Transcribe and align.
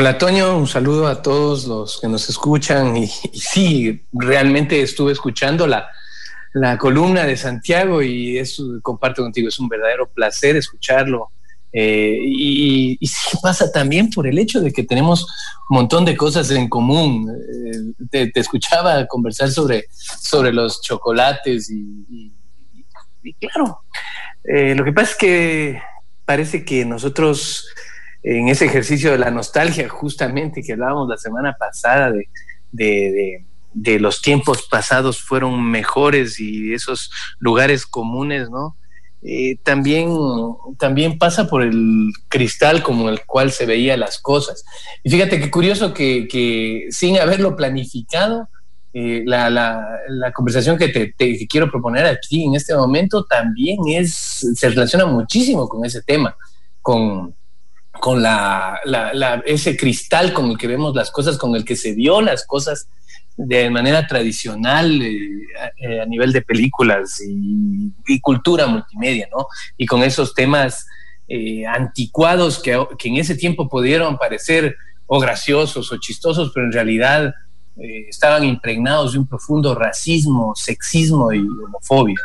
Hola 0.00 0.16
Toño, 0.16 0.56
un 0.56 0.66
saludo 0.66 1.08
a 1.08 1.20
todos 1.20 1.66
los 1.66 2.00
que 2.00 2.08
nos 2.08 2.26
escuchan 2.30 2.96
y, 2.96 3.06
sí, 3.06 4.02
realmente 4.14 4.80
estuve 4.80 5.12
escuchando 5.12 5.66
la, 5.66 5.90
la, 6.54 6.78
columna 6.78 7.26
de 7.26 7.36
Santiago 7.36 8.00
y 8.00 8.38
eso 8.38 8.64
comparto 8.80 9.20
contigo, 9.20 9.50
es 9.50 9.58
un 9.58 9.68
verdadero 9.68 10.08
placer 10.08 10.56
escucharlo. 10.56 11.32
Eh, 11.70 12.18
y, 12.18 12.98
sí 13.06 13.36
pasa 13.42 13.70
también 13.70 14.08
por 14.08 14.26
el 14.26 14.38
hecho 14.38 14.62
de 14.62 14.72
que 14.72 14.84
tenemos 14.84 15.26
un 15.68 15.76
montón 15.76 16.06
de 16.06 16.16
cosas 16.16 16.50
en 16.50 16.70
común. 16.70 17.30
Eh, 18.10 18.30
te, 18.32 18.40
escuchaba 18.40 19.06
conversar 19.06 19.50
sobre, 19.50 19.84
sobre 19.90 20.50
los 20.50 20.80
chocolates 20.80 21.70
y, 21.70 22.32
claro, 23.38 23.82
eh, 24.44 24.74
lo 24.74 24.82
que 24.82 24.92
pasa 24.94 25.10
es 25.10 25.18
que 25.18 25.82
parece 26.24 26.64
que 26.64 26.86
nosotros 26.86 27.66
en 28.22 28.48
ese 28.48 28.66
ejercicio 28.66 29.12
de 29.12 29.18
la 29.18 29.30
nostalgia, 29.30 29.88
justamente 29.88 30.62
que 30.62 30.72
hablábamos 30.72 31.08
la 31.08 31.16
semana 31.16 31.56
pasada 31.58 32.12
de, 32.72 33.44
los 33.98 34.20
tiempos 34.20 34.66
pasados 34.68 35.20
fueron 35.22 35.62
mejores 35.70 36.38
y 36.40 36.74
esos 36.74 37.10
lugares 37.38 37.86
comunes, 37.86 38.50
¿no? 38.50 38.76
Eh, 39.22 39.58
también, 39.62 40.08
también 40.78 41.18
pasa 41.18 41.46
por 41.46 41.62
el 41.62 42.10
cristal 42.28 42.82
como 42.82 43.10
el 43.10 43.24
cual 43.26 43.52
se 43.52 43.66
veía 43.66 43.96
las 43.96 44.18
cosas. 44.18 44.64
Y 45.02 45.10
fíjate 45.10 45.38
qué 45.40 45.50
curioso 45.50 45.92
que, 45.92 46.86
sin 46.90 47.18
haberlo 47.18 47.54
planificado, 47.56 48.48
eh, 48.92 49.22
la, 49.24 50.32
conversación 50.34 50.76
que 50.76 50.88
te, 50.88 51.14
te, 51.16 51.46
quiero 51.46 51.70
proponer 51.70 52.06
aquí 52.06 52.44
en 52.44 52.54
este 52.54 52.74
momento 52.74 53.24
también 53.24 53.78
es, 53.88 54.46
se 54.54 54.68
relaciona 54.68 55.06
muchísimo 55.06 55.68
con 55.68 55.84
ese 55.84 56.02
tema, 56.02 56.34
con, 56.82 57.34
con 58.00 58.22
la, 58.22 58.80
ese 59.44 59.76
cristal 59.76 60.32
con 60.32 60.50
el 60.50 60.58
que 60.58 60.66
vemos 60.66 60.94
las 60.96 61.10
cosas, 61.10 61.38
con 61.38 61.54
el 61.54 61.64
que 61.64 61.76
se 61.76 61.92
vio 61.92 62.20
las 62.20 62.46
cosas 62.46 62.88
de 63.36 63.70
manera 63.70 64.06
tradicional 64.06 65.00
eh, 65.00 65.18
eh, 65.76 66.00
a 66.00 66.06
nivel 66.06 66.32
de 66.32 66.42
películas 66.42 67.22
y, 67.26 67.92
cultura 68.20 68.66
multimedia, 68.66 69.28
¿no? 69.30 69.46
Y 69.76 69.86
con 69.86 70.02
esos 70.02 70.34
temas 70.34 70.86
eh, 71.28 71.64
anticuados 71.64 72.60
que, 72.60 72.72
en 72.72 73.16
ese 73.16 73.34
tiempo 73.36 73.68
pudieron 73.68 74.18
parecer 74.18 74.76
o 75.06 75.20
graciosos 75.20 75.92
o 75.92 75.98
chistosos, 75.98 76.50
pero 76.54 76.66
en 76.66 76.72
realidad 76.72 77.34
estaban 77.76 78.44
impregnados 78.44 79.12
de 79.12 79.20
un 79.20 79.26
profundo 79.26 79.74
racismo, 79.74 80.52
sexismo 80.54 81.32
y 81.32 81.38
homofobia. 81.38 82.16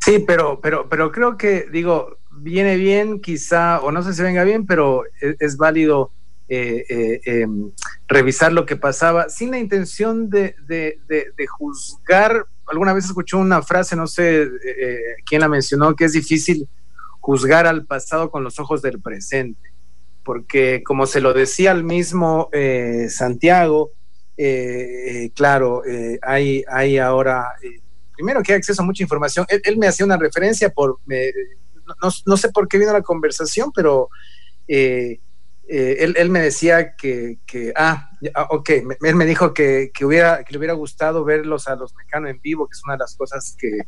Sí, 0.00 0.24
pero, 0.26 0.60
pero, 0.60 0.88
pero 0.88 1.12
creo 1.12 1.36
que, 1.36 1.66
digo, 1.70 2.17
viene 2.40 2.76
bien, 2.76 3.20
quizá, 3.20 3.80
o 3.80 3.92
no 3.92 4.02
sé 4.02 4.14
si 4.14 4.22
venga 4.22 4.44
bien, 4.44 4.66
pero 4.66 5.04
e, 5.20 5.36
es, 5.38 5.56
válido 5.56 6.12
eh, 6.48 6.84
eh, 6.88 7.20
em, 7.24 7.70
revisar 8.06 8.52
lo 8.52 8.64
que 8.64 8.76
pasaba 8.76 9.28
sin 9.28 9.50
la 9.50 9.58
intención 9.58 10.30
de, 10.30 10.54
juzgar. 11.48 12.46
Alguna 12.66 12.92
vez 12.92 13.06
escuchó 13.06 13.38
una 13.38 13.62
frase, 13.62 13.96
no 13.96 14.06
sé 14.06 14.42
eh, 14.42 14.98
quién 15.26 15.40
la 15.40 15.48
mencionó, 15.48 15.94
que 15.94 16.04
es 16.04 16.12
difícil 16.12 16.68
juzgar 17.20 17.66
al 17.66 17.84
pasado 17.84 18.30
con 18.30 18.44
los 18.44 18.58
ojos 18.58 18.80
del 18.82 19.00
presente, 19.00 19.70
porque 20.24 20.82
como 20.84 21.06
se 21.06 21.20
lo 21.20 21.34
decía 21.34 21.70
al 21.70 21.84
mismo 21.84 22.50
Santiago, 23.08 23.90
claro, 25.34 25.82
hay, 26.22 26.64
hay 26.68 26.98
ahora 26.98 27.48
primero 28.18 28.42
que 28.42 28.52
hay 28.52 28.58
acceso 28.58 28.82
a 28.82 28.84
mucha 28.84 29.02
información. 29.02 29.46
Él, 29.48 29.76
me 29.76 29.86
hacía 29.86 30.04
una 30.04 30.16
referencia 30.16 30.70
por, 30.70 30.98
no, 32.26 32.36
sé 32.36 32.50
por 32.50 32.68
qué 32.68 32.78
vino 32.78 32.92
la 32.92 33.02
conversación, 33.02 33.72
pero 33.74 34.08
eh, 34.66 35.20
eh, 35.68 36.12
él, 36.16 36.30
me 36.30 36.40
decía 36.40 36.96
que, 36.96 37.38
ah, 37.76 38.10
ah, 38.34 38.48
ok, 38.50 38.70
él 39.02 39.14
me 39.14 39.26
dijo 39.26 39.52
que, 39.52 39.90
hubiera, 40.02 40.42
que 40.44 40.52
le 40.52 40.58
hubiera 40.58 40.74
gustado 40.74 41.24
verlos 41.24 41.68
a 41.68 41.76
los 41.76 41.94
mecanos 41.94 42.30
en 42.30 42.40
vivo, 42.40 42.66
que 42.66 42.72
es 42.72 42.82
una 42.84 42.94
de 42.94 43.00
las 43.00 43.14
cosas 43.16 43.56
que, 43.58 43.80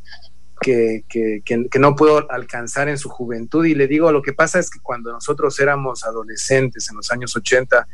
que, 0.61 1.79
no 1.79 1.95
pudo 1.95 2.29
alcanzar 2.31 2.87
en 2.87 2.97
su 2.97 3.09
juventud. 3.09 3.65
Y 3.65 3.73
le 3.73 3.87
digo, 3.87 4.11
lo 4.11 4.21
que 4.21 4.33
pasa 4.33 4.59
es 4.59 4.69
que 4.69 4.79
cuando 4.79 5.11
nosotros 5.11 5.59
éramos 5.59 6.03
adolescentes 6.03 6.87
en 6.89 6.97
los 6.97 7.09
años 7.11 7.35
80, 7.35 7.87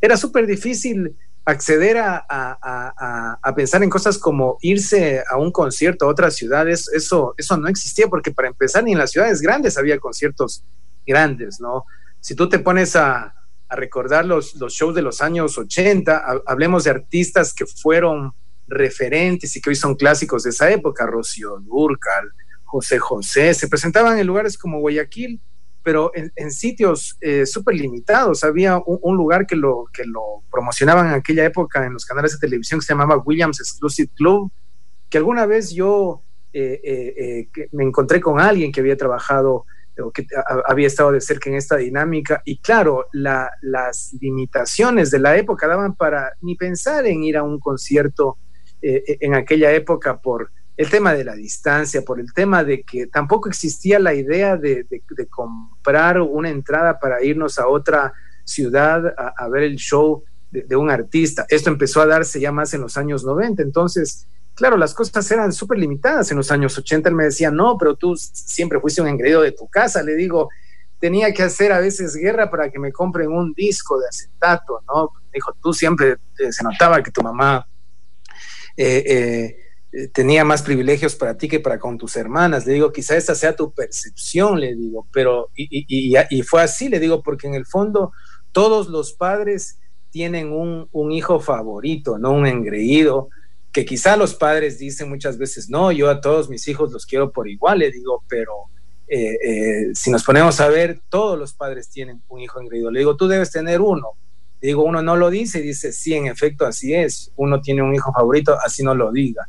era 0.00 0.16
súper 0.16 0.46
difícil 0.46 1.16
acceder 1.44 1.98
a, 1.98 3.52
pensar 3.54 3.82
en 3.82 3.90
cosas 3.90 4.18
como 4.18 4.58
irse 4.62 5.22
a 5.28 5.36
un 5.36 5.52
concierto 5.52 6.06
a 6.06 6.08
otras 6.08 6.34
ciudades, 6.34 6.88
eso, 6.88 7.34
eso 7.36 7.56
no 7.56 7.68
existía, 7.68 8.08
porque 8.08 8.30
para 8.30 8.48
empezar 8.48 8.84
ni 8.84 8.92
en 8.92 8.98
las 8.98 9.10
ciudades 9.10 9.40
grandes 9.40 9.76
había 9.76 9.98
conciertos 9.98 10.64
grandes, 11.06 11.60
¿no? 11.60 11.84
Si 12.20 12.34
tú 12.34 12.48
te 12.48 12.58
pones 12.58 12.96
a, 12.96 13.34
recordar 13.70 14.24
los, 14.24 14.54
los, 14.54 14.72
shows 14.72 14.94
de 14.94 15.02
los 15.02 15.20
años 15.20 15.58
80, 15.58 16.42
hablemos 16.46 16.84
de 16.84 16.90
artistas 16.90 17.52
que 17.52 17.66
fueron 17.66 18.32
referentes 18.68 19.56
y 19.56 19.60
que 19.60 19.70
hoy 19.70 19.74
son 19.74 19.96
clásicos 19.96 20.44
de 20.44 20.50
esa 20.50 20.70
época, 20.70 21.06
Rocío 21.06 21.58
Durcal, 21.58 22.30
José 22.62 22.98
José, 22.98 23.52
se 23.52 23.66
presentaban 23.66 24.18
en 24.18 24.26
lugares 24.26 24.56
como 24.56 24.78
Guayaquil, 24.78 25.40
pero 25.84 26.10
en, 26.14 26.50
sitios 26.50 27.16
eh, 27.20 27.44
súper 27.44 27.74
limitados. 27.76 28.42
Había 28.42 28.80
un, 28.86 29.16
lugar 29.16 29.46
que 29.46 29.54
lo, 29.54 29.84
que 29.92 30.04
lo 30.04 30.42
promocionaban 30.50 31.08
en 31.08 31.12
aquella 31.12 31.44
época 31.44 31.84
en 31.84 31.92
los 31.92 32.06
canales 32.06 32.32
de 32.32 32.38
televisión 32.38 32.80
que 32.80 32.86
se 32.86 32.94
llamaba 32.94 33.18
Williams 33.18 33.60
Exclusive 33.60 34.10
Club, 34.16 34.50
que 35.10 35.18
alguna 35.18 35.44
vez 35.44 35.72
yo 35.72 36.22
eh, 36.54 36.80
eh, 37.54 37.68
me 37.72 37.84
encontré 37.84 38.18
con 38.18 38.40
alguien 38.40 38.72
que 38.72 38.80
había 38.80 38.96
trabajado 38.96 39.66
o 40.02 40.10
que 40.10 40.26
había 40.66 40.86
estado 40.86 41.12
de 41.12 41.20
cerca 41.20 41.50
en 41.50 41.56
esta 41.56 41.76
dinámica 41.76 42.42
y 42.46 42.58
claro, 42.58 43.06
las 43.12 44.12
limitaciones 44.20 45.10
de 45.10 45.20
la 45.20 45.36
época 45.36 45.68
daban 45.68 45.94
para 45.94 46.32
ni 46.40 46.56
pensar 46.56 47.06
en 47.06 47.22
ir 47.22 47.36
a 47.36 47.44
un 47.44 47.60
concierto 47.60 48.38
en 48.82 49.34
aquella 49.34 49.70
época 49.70 50.20
por 50.20 50.50
el 50.76 50.90
tema 50.90 51.14
de 51.14 51.24
la 51.24 51.34
distancia, 51.34 52.02
por 52.02 52.18
el 52.18 52.32
tema 52.32 52.64
de 52.64 52.82
que 52.82 53.06
tampoco 53.06 53.48
existía 53.48 53.98
la 53.98 54.14
idea 54.14 54.56
de, 54.56 54.86
comprar 55.30 56.20
una 56.20 56.50
entrada 56.50 56.98
para 56.98 57.22
irnos 57.22 57.58
a 57.58 57.68
otra 57.68 58.12
ciudad 58.44 59.14
a, 59.16 59.48
ver 59.48 59.62
el 59.62 59.76
show 59.76 60.24
de, 60.50 60.76
un 60.76 60.90
artista. 60.90 61.46
Esto 61.48 61.70
empezó 61.70 62.00
a 62.00 62.06
darse 62.06 62.40
ya 62.40 62.50
más 62.50 62.74
en 62.74 62.80
los 62.80 62.96
años 62.96 63.24
90, 63.24 63.62
entonces, 63.62 64.26
claro, 64.54 64.76
las 64.76 64.94
cosas 64.94 65.30
eran 65.30 65.52
súper 65.52 65.78
limitadas 65.78 66.30
en 66.32 66.38
los 66.38 66.50
años 66.50 66.76
80. 66.76 67.08
Él 67.08 67.14
me 67.14 67.24
decía, 67.24 67.52
no, 67.52 67.78
pero 67.78 67.94
tú 67.94 68.16
siempre 68.16 68.80
fuiste 68.80 69.00
un 69.00 69.08
engreído 69.08 69.42
de 69.42 69.52
tu 69.52 69.68
casa. 69.68 70.02
Le 70.02 70.16
digo, 70.16 70.48
tenía 70.98 71.32
que 71.32 71.44
hacer 71.44 71.70
a 71.70 71.78
veces 71.78 72.16
guerra 72.16 72.50
para 72.50 72.68
que 72.68 72.80
me 72.80 72.90
compren 72.90 73.30
un 73.30 73.52
disco 73.52 73.98
de 74.00 74.08
acetato, 74.08 74.82
¿no? 74.88 75.12
Dijo, 75.32 75.56
tú 75.62 75.72
siempre 75.72 76.16
eh, 76.38 76.52
se 76.52 76.64
notaba 76.64 77.00
que 77.00 77.12
tu 77.12 77.22
mamá... 77.22 77.64
Eh, 78.76 79.04
eh, 79.06 79.63
tenía 80.12 80.44
más 80.44 80.62
privilegios 80.62 81.14
para 81.14 81.36
ti 81.36 81.48
que 81.48 81.60
para 81.60 81.78
con 81.78 81.98
tus 81.98 82.16
hermanas. 82.16 82.66
Le 82.66 82.74
digo, 82.74 82.92
quizá 82.92 83.16
esta 83.16 83.34
sea 83.34 83.54
tu 83.54 83.72
percepción, 83.72 84.60
le 84.60 84.74
digo, 84.74 85.06
pero 85.12 85.50
y, 85.54 85.86
y, 85.88 86.42
fue 86.42 86.62
así, 86.62 86.88
le 86.88 86.98
digo, 87.00 87.22
porque 87.22 87.46
en 87.46 87.54
el 87.54 87.66
fondo 87.66 88.12
todos 88.52 88.88
los 88.88 89.12
padres 89.12 89.78
tienen 90.10 90.52
un, 90.52 91.12
hijo 91.12 91.40
favorito, 91.40 92.18
no 92.18 92.32
un 92.32 92.46
engreído, 92.46 93.28
que 93.72 93.84
quizá 93.84 94.16
los 94.16 94.34
padres 94.34 94.78
dicen 94.78 95.08
muchas 95.08 95.38
veces, 95.38 95.68
no, 95.68 95.90
yo 95.90 96.08
a 96.08 96.20
todos 96.20 96.48
mis 96.48 96.66
hijos 96.68 96.92
los 96.92 97.06
quiero 97.06 97.32
por 97.32 97.48
igual, 97.48 97.80
le 97.80 97.90
digo, 97.90 98.22
pero 98.28 98.52
eh, 99.08 99.36
eh, 99.44 99.90
si 99.92 100.10
nos 100.10 100.22
ponemos 100.22 100.60
a 100.60 100.68
ver, 100.68 101.00
todos 101.08 101.38
los 101.38 101.52
padres 101.52 101.88
tienen 101.88 102.22
un 102.28 102.40
hijo 102.40 102.60
engreído. 102.60 102.90
Le 102.90 103.00
digo, 103.00 103.16
tú 103.16 103.26
debes 103.26 103.50
tener 103.50 103.80
uno. 103.80 104.10
Le 104.60 104.68
digo, 104.68 104.84
uno 104.84 105.02
no 105.02 105.16
lo 105.16 105.30
dice, 105.30 105.60
dice, 105.60 105.92
sí, 105.92 106.14
en 106.14 106.26
efecto, 106.26 106.64
así 106.64 106.94
es. 106.94 107.32
Uno 107.36 107.60
tiene 107.60 107.82
un 107.82 107.94
hijo 107.94 108.12
favorito, 108.12 108.56
así 108.64 108.82
no 108.82 108.94
lo 108.94 109.10
diga. 109.12 109.48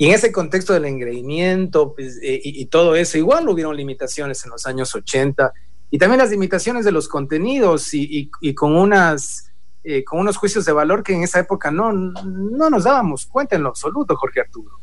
Y 0.00 0.06
en 0.06 0.14
ese 0.14 0.30
contexto 0.30 0.72
del 0.72 0.84
engreimiento 0.84 1.92
pues, 1.92 2.20
eh, 2.22 2.40
y, 2.42 2.66
todo 2.66 2.94
eso, 2.94 3.18
igual 3.18 3.48
hubieron 3.48 3.76
limitaciones 3.76 4.44
en 4.44 4.52
los 4.52 4.64
años 4.64 4.94
80 4.94 5.52
y 5.90 5.98
también 5.98 6.20
las 6.20 6.30
limitaciones 6.30 6.84
de 6.84 6.92
los 6.92 7.08
contenidos 7.08 7.92
y, 7.92 8.30
con, 8.54 8.76
unas, 8.76 9.50
eh, 9.82 10.04
con 10.04 10.20
unos 10.20 10.36
juicios 10.36 10.64
de 10.64 10.72
valor 10.72 11.02
que 11.02 11.14
en 11.14 11.24
esa 11.24 11.40
época 11.40 11.72
no, 11.72 11.92
no 11.92 12.70
nos 12.70 12.84
dábamos 12.84 13.26
cuenta 13.26 13.56
en 13.56 13.64
lo 13.64 13.70
absoluto, 13.70 14.14
Jorge 14.14 14.40
Arturo. 14.40 14.78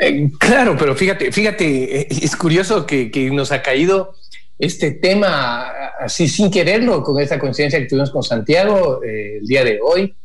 Eh, 0.00 0.30
claro, 0.38 0.74
pero 0.78 0.94
fíjate, 0.94 1.30
fíjate, 1.30 2.24
es 2.24 2.34
curioso 2.34 2.86
que, 2.86 3.30
nos 3.30 3.52
ha 3.52 3.60
caído 3.60 4.14
este 4.58 4.92
tema 4.92 5.70
así 6.00 6.28
sin 6.28 6.50
quererlo, 6.50 7.02
con 7.02 7.20
esta 7.20 7.38
conciencia 7.38 7.78
que 7.78 7.86
tuvimos 7.86 8.10
con 8.10 8.22
Santiago 8.22 9.02
el 9.02 9.46
día 9.46 9.64
de 9.64 9.78
hoy. 9.82 10.16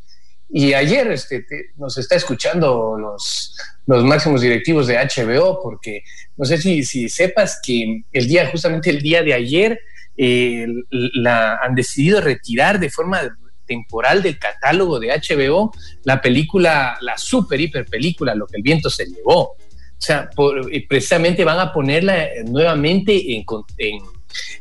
Y 0.56 0.72
ayer 0.72 1.10
este, 1.10 1.44
nos 1.76 1.98
está 1.98 2.14
escuchando 2.14 2.96
los, 2.96 3.56
los 3.86 4.04
máximos 4.04 4.40
directivos 4.40 4.86
de 4.86 4.96
HBO, 4.96 5.58
porque 5.60 6.04
no 6.36 6.44
sé 6.44 6.58
si, 6.58 6.84
si 6.84 7.08
sepas 7.08 7.58
que 7.60 8.04
el 8.12 8.28
día, 8.28 8.48
justamente 8.52 8.88
el 8.88 9.02
día 9.02 9.24
de 9.24 9.34
ayer, 9.34 9.80
la, 10.16 11.56
han 11.56 11.74
decidido 11.74 12.20
retirar 12.20 12.78
de 12.78 12.88
forma 12.88 13.36
temporal 13.66 14.22
del 14.22 14.38
catálogo 14.38 15.00
de 15.00 15.08
HBO 15.08 15.72
la 16.04 16.20
película, 16.22 16.98
la 17.00 17.18
super 17.18 17.60
hiper 17.60 17.86
película, 17.86 18.32
Lo 18.36 18.46
que 18.46 18.58
el 18.58 18.62
viento 18.62 18.88
se 18.88 19.06
llevó. 19.06 19.40
O 19.40 19.56
sea, 19.98 20.30
eh, 20.70 20.86
precisamente 20.88 21.44
van 21.44 21.58
a 21.58 21.72
ponerla 21.72 22.28
nuevamente 22.44 23.34
en, 23.34 23.44
en, 23.78 23.98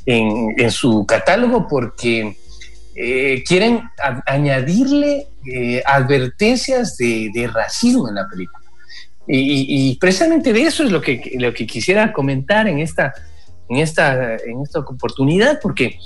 en, 0.08 0.56
en 0.58 0.72
su 0.72 1.06
catálogo 1.06 1.68
porque 1.68 2.36
quieren 3.46 3.82
añadirle 4.26 5.28
advertencias 5.86 6.98
de, 6.98 7.50
racismo 7.52 8.10
en 8.10 8.16
la 8.16 8.28
película. 8.30 8.64
Y, 9.28 9.96
precisamente 10.00 10.54
de 10.54 10.64
eso 10.64 10.84
es 10.84 10.92
lo 10.92 11.02
que, 11.02 11.36
lo 11.40 11.54
que 11.54 11.66
quisiera 11.66 12.12
comentar 12.12 12.68
en 12.68 12.80
esta, 12.80 13.14
en 13.70 13.78
esta, 13.78 14.36
en 14.36 14.62
esta 14.62 14.80
oportunidad, 14.80 15.60
porque 15.62 15.98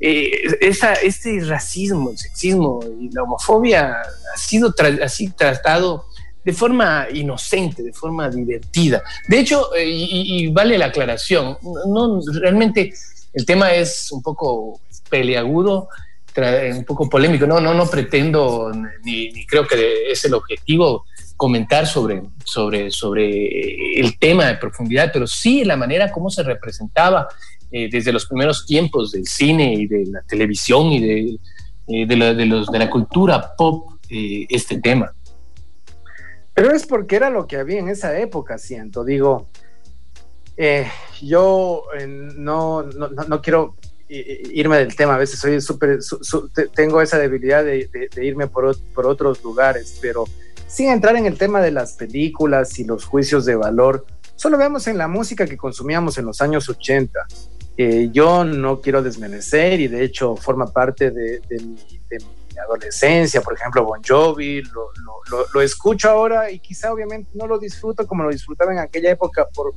eh, 0.00 0.30
este 0.60 1.40
racismo, 1.40 2.10
el 2.10 2.18
sexismo 2.18 2.80
y 3.00 3.10
la 3.12 3.22
homofobia 3.22 3.92
ha 4.00 4.38
sido 4.38 4.74
así 5.02 5.30
tratado 5.30 6.06
de 6.44 6.52
forma 6.52 7.08
inocente, 7.12 7.82
de 7.82 7.92
forma 7.92 8.28
divertida. 8.30 9.02
De 9.28 9.40
hecho, 9.40 9.74
eh, 9.74 9.84
y, 9.88 10.48
vale 10.48 10.78
la 10.78 10.86
aclaración, 10.86 11.58
no, 11.62 12.20
realmente 12.40 12.92
el 13.32 13.44
tema 13.44 13.72
es 13.72 14.12
un 14.12 14.22
poco 14.22 14.80
peleagudo, 15.10 15.88
un 16.38 16.84
poco 16.84 17.08
polémico. 17.08 17.46
No, 17.46 17.60
no, 17.60 17.74
no 17.74 17.86
pretendo 17.86 18.72
ni, 19.04 19.46
creo 19.46 19.66
que 19.66 20.10
es 20.10 20.24
el 20.24 20.34
objetivo 20.34 21.04
comentar 21.36 21.86
sobre, 21.86 22.22
sobre, 22.44 22.90
sobre 22.90 24.00
el 24.00 24.18
tema 24.18 24.46
de 24.46 24.56
profundidad, 24.56 25.10
pero 25.12 25.26
sí 25.26 25.64
la 25.64 25.76
manera 25.76 26.10
como 26.10 26.30
se 26.30 26.42
representaba 26.42 27.28
eh, 27.70 27.88
desde 27.90 28.12
los 28.12 28.26
primeros 28.26 28.64
tiempos 28.64 29.10
del 29.12 29.26
cine 29.26 29.74
y 29.74 29.86
de 29.86 30.06
la 30.06 30.22
televisión 30.22 30.86
y 30.86 31.00
de, 31.00 31.38
eh, 31.88 32.06
de, 32.06 32.16
la, 32.16 32.32
los, 32.32 32.70
de 32.70 32.78
la 32.78 32.88
cultura 32.88 33.54
pop 33.56 33.98
eh, 34.08 34.46
este 34.48 34.80
tema. 34.80 35.12
Pero 36.54 36.70
es 36.70 36.86
porque 36.86 37.16
era 37.16 37.28
lo 37.28 37.46
que 37.46 37.56
había 37.56 37.80
en 37.80 37.88
esa 37.88 38.18
época, 38.18 38.56
siento. 38.56 39.04
Digo, 39.04 39.48
yo 41.20 41.82
no, 42.08 42.82
no, 42.84 43.08
no, 43.08 43.42
quiero 43.42 43.74
irme 44.08 44.78
del 44.78 44.94
tema, 44.94 45.14
a 45.14 45.18
veces 45.18 45.40
soy 45.40 45.60
súper, 45.60 45.98
tengo 46.74 47.00
esa 47.02 47.18
debilidad 47.18 47.64
de, 47.64 47.88
de 48.14 48.24
irme 48.24 48.46
por, 48.46 48.76
por 48.92 49.06
otros 49.06 49.42
lugares, 49.42 49.98
pero 50.00 50.24
sin 50.66 50.90
entrar 50.90 51.16
en 51.16 51.26
el 51.26 51.38
tema 51.38 51.60
de 51.60 51.70
las 51.70 51.92
películas 51.92 52.78
y 52.78 52.84
los 52.84 53.04
juicios 53.04 53.44
de 53.44 53.56
valor, 53.56 54.04
solo 54.34 54.58
veamos 54.58 54.86
en 54.86 54.98
la 54.98 55.08
música 55.08 55.46
que 55.46 55.56
consumíamos 55.56 56.18
en 56.18 56.26
los 56.26 56.40
años 56.40 56.68
80. 56.68 57.18
Eh, 57.78 58.08
yo 58.10 58.44
no 58.44 58.80
quiero 58.80 59.02
desmerecer 59.02 59.80
y 59.80 59.88
de 59.88 60.02
hecho 60.02 60.34
forma 60.36 60.66
parte 60.66 61.10
de, 61.10 61.40
mi, 61.50 61.76
adolescencia, 62.58 63.42
por 63.42 63.52
ejemplo 63.52 63.84
Bon 63.84 64.00
Jovi, 64.02 64.62
lo, 65.52 65.60
escucho 65.60 66.08
ahora 66.08 66.50
y 66.50 66.58
quizá 66.58 66.90
obviamente 66.90 67.30
no 67.34 67.46
lo 67.46 67.58
disfruto 67.58 68.06
como 68.06 68.22
lo 68.22 68.30
disfrutaba 68.30 68.72
en 68.72 68.78
aquella 68.78 69.10
época 69.10 69.46
por 69.54 69.74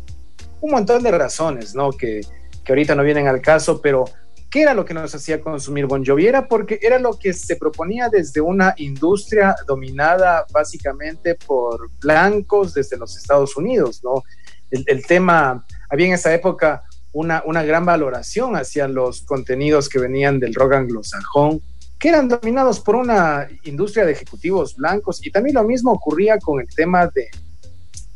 un 0.62 0.72
montón 0.72 1.04
de 1.04 1.12
razones, 1.12 1.76
¿no? 1.76 1.92
Que, 1.92 2.22
que 2.70 2.74
ahorita 2.74 2.94
no 2.94 3.02
vienen 3.02 3.28
al 3.28 3.42
caso, 3.42 3.82
pero 3.82 4.06
¿Qué 4.52 4.64
era 4.64 4.74
lo 4.74 4.84
que 4.84 4.96
nos 4.96 5.14
hacía 5.14 5.42
consumir 5.42 5.86
Bon 5.86 6.04
Jovi? 6.04 6.26
Era 6.26 6.48
porque 6.48 6.80
era 6.82 6.98
lo 6.98 7.20
que 7.20 7.34
se 7.34 7.56
proponía 7.56 8.10
desde 8.10 8.42
una 8.42 8.74
industria 8.78 9.56
dominada 9.68 10.44
básicamente 10.52 11.36
por 11.36 11.92
blancos 12.00 12.74
desde 12.74 12.98
los 12.98 13.16
Estados 13.16 13.56
Unidos, 13.56 14.02
¿no? 14.04 14.24
El, 14.72 15.06
tema, 15.06 15.64
había 15.88 16.08
en 16.08 16.14
esa 16.14 16.34
época 16.34 16.84
una, 17.12 17.44
una 17.46 17.62
gran 17.62 17.86
valoración 17.86 18.56
hacia 18.56 18.88
los 18.88 19.22
contenidos 19.22 19.88
que 19.88 20.00
venían 20.00 20.40
del 20.40 20.56
rock 20.56 20.74
anglosajón, 20.74 21.62
que 22.00 22.10
eran 22.10 22.28
dominados 22.28 22.80
por 22.80 22.96
una 22.96 23.48
industria 23.66 24.04
de 24.04 24.14
ejecutivos 24.14 24.76
blancos, 24.76 25.24
y 25.24 25.30
también 25.30 25.54
lo 25.56 25.64
mismo 25.64 25.92
ocurría 25.92 26.40
con 26.40 26.60
el 26.60 26.68
tema 26.76 27.06
de, 27.06 27.30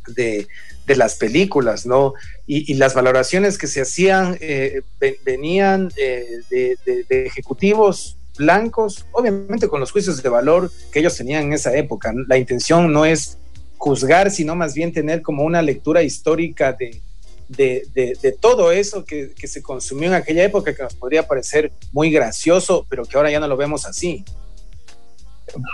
de, 0.08 0.48
de 0.86 0.96
las 0.96 1.16
películas, 1.16 1.86
¿no? 1.86 2.14
Y, 2.46 2.74
las 2.76 2.94
valoraciones 2.94 3.58
que 3.58 3.68
se 3.68 3.82
hacían 3.82 4.38
eh, 4.42 4.82
venían 5.24 5.92
eh, 5.96 6.40
de, 6.50 7.26
ejecutivos 7.26 8.18
blancos, 8.38 9.06
obviamente 9.12 9.68
con 9.68 9.80
los 9.80 9.92
juicios 9.92 10.22
de 10.22 10.30
valor 10.30 10.72
que 10.92 11.00
ellos 11.00 11.16
tenían 11.16 11.44
en 11.46 11.54
esa 11.54 11.76
época. 11.76 12.14
La 12.28 12.38
intención 12.38 12.92
no 12.92 13.06
es 13.06 13.38
juzgar, 13.78 14.32
sino 14.32 14.56
más 14.56 14.74
bien 14.74 14.92
tener 14.92 15.22
como 15.22 15.44
una 15.44 15.62
lectura 15.62 16.04
histórica 16.04 16.74
de, 16.74 17.02
de, 17.48 18.38
todo 18.40 18.72
eso 18.72 19.06
que, 19.06 19.32
que, 19.34 19.48
se 19.48 19.62
consumió 19.62 20.10
en 20.10 20.16
aquella 20.16 20.44
época 20.44 20.74
que 20.74 20.84
nos 20.84 20.96
podría 20.96 21.28
parecer 21.28 21.72
muy 21.92 22.10
gracioso, 22.12 22.86
pero 22.90 23.04
que 23.06 23.16
ahora 23.16 23.32
ya 23.32 23.40
no 23.40 23.48
lo 23.48 23.56
vemos 23.56 23.86
así. 23.86 24.26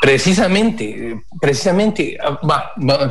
Precisamente, 0.02 1.22
precisamente, 1.40 2.18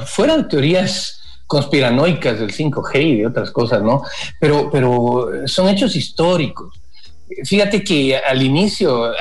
fuera 0.06 0.36
de 0.36 0.44
teorías 0.44 1.20
conspiranoicas 1.46 2.38
del 2.38 2.52
5G 2.52 3.02
y 3.02 3.16
de 3.18 3.26
otras 3.26 3.50
cosas, 3.50 3.82
¿no? 3.82 4.02
Pero, 4.38 4.70
pero 4.70 5.30
son 5.46 5.68
hechos 5.68 5.96
históricos. 5.96 6.78
Fíjate 7.44 7.82
que 7.82 8.16
al 8.16 8.42
inicio, 8.42 9.12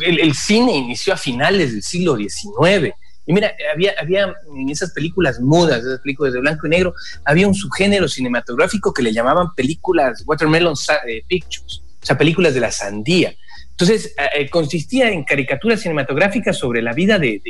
el, 0.00 0.34
cine 0.34 0.76
inició 0.76 1.14
a 1.14 1.16
finales 1.16 1.72
del 1.72 1.82
siglo 1.82 2.16
XIX. 2.16 2.94
Y 3.26 3.32
mira, 3.32 3.52
había, 3.72 3.92
había 4.00 4.34
en 4.54 4.68
esas 4.68 4.92
películas 4.92 5.40
mudas, 5.40 5.80
esas 5.80 6.00
películas 6.00 6.32
de 6.32 6.40
blanco 6.40 6.66
y 6.66 6.70
negro, 6.70 6.94
había 7.24 7.48
un 7.48 7.54
subgénero 7.54 8.08
cinematográfico 8.08 8.92
que 8.92 9.02
le 9.02 9.12
llamaban 9.12 9.54
películas 9.54 10.22
Watermelon 10.26 10.74
eh, 11.08 11.24
Pictures, 11.26 11.82
o 12.02 12.06
sea, 12.06 12.16
películas 12.16 12.54
de 12.54 12.60
la 12.60 12.70
sandía. 12.70 13.34
Entonces, 13.78 14.14
eh, 14.16 14.40
eh, 14.40 14.48
consistía 14.48 15.10
en 15.10 15.22
caricaturas 15.22 15.80
cinematográficas 15.80 16.56
sobre 16.56 16.80
la 16.80 16.94
vida 16.94 17.18
de, 17.18 17.42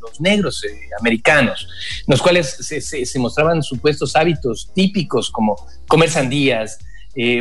los 0.00 0.20
negros 0.20 0.64
eh, 0.64 0.88
americanos, 0.98 1.68
los 2.06 2.20
cuales 2.22 2.46
se, 2.48 3.18
mostraban 3.18 3.62
supuestos 3.62 4.16
hábitos 4.16 4.70
típicos 4.74 5.30
como 5.30 5.56
comer 5.86 6.10
sandías, 6.10 6.78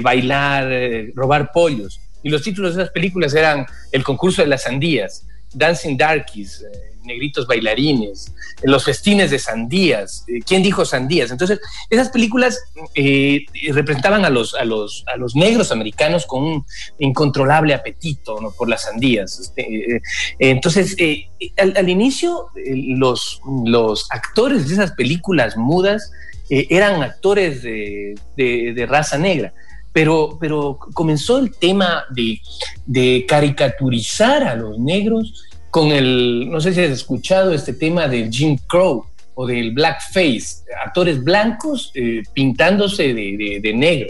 bailar, 0.02 0.70
robar 1.14 1.52
pollos. 1.54 2.00
Y 2.24 2.30
los 2.30 2.42
títulos 2.42 2.76
de 2.76 2.84
esas 2.84 2.94
películas 2.94 3.34
eran 3.34 3.66
El 3.92 4.04
concurso 4.04 4.42
de 4.42 4.48
las 4.48 4.64
sandías, 4.64 5.26
Dancing 5.54 5.98
Darkies, 5.98 6.64
negritos 7.08 7.48
bailarines, 7.48 8.34
los 8.64 8.84
festines 8.84 9.32
de 9.32 9.40
sandías, 9.40 10.26
eh, 10.28 10.40
¿quién 10.46 10.62
dijo 10.62 10.86
sandías? 10.86 11.32
Entonces, 11.32 11.60
esas 11.90 12.10
películas 12.10 12.60
eh, 12.94 13.46
representaban 13.72 14.26
a 14.26 14.30
los, 14.30 14.54
a, 14.54 14.66
los, 14.66 15.04
a 15.08 15.18
los 15.18 15.36
negros 15.36 15.72
americanos 15.72 16.26
con 16.26 16.44
un 16.44 16.66
incontrolable 17.00 17.74
apetito 17.74 18.54
por 18.58 18.70
las 18.70 18.84
sandías. 18.84 19.40
Este, 19.40 19.96
eh, 19.96 20.02
entonces, 20.40 20.96
al, 21.58 21.90
inicio, 21.90 22.48
los, 22.56 23.42
los 23.66 24.08
actores 24.12 24.68
de 24.68 24.76
esas 24.76 24.92
películas 24.92 25.58
mudas 25.58 26.12
eran 26.50 27.04
actores 27.04 27.62
de, 27.62 28.16
de, 28.36 28.86
raza 28.86 29.18
negra. 29.18 29.54
Pero, 29.94 30.38
pero, 30.40 30.78
comenzó 30.94 31.40
el 31.40 31.56
tema 31.56 32.06
de, 32.10 33.26
caricaturizar 33.28 34.44
a 34.44 34.56
los 34.56 34.78
negros 34.78 35.44
con 35.72 35.88
el, 35.92 36.50
no 36.50 36.62
sé 36.62 36.74
si 36.74 36.82
has 36.82 36.92
escuchado 36.92 37.54
este 37.54 37.74
tema 37.74 38.08
del 38.08 38.32
Jim 38.32 38.58
Crow 38.68 39.06
o 39.36 39.46
del 39.46 39.72
blackface, 39.72 40.64
actores 40.86 41.24
blancos 41.24 41.92
eh, 41.94 42.24
pintándose 42.34 43.14
de, 43.14 43.74
negro 43.76 44.10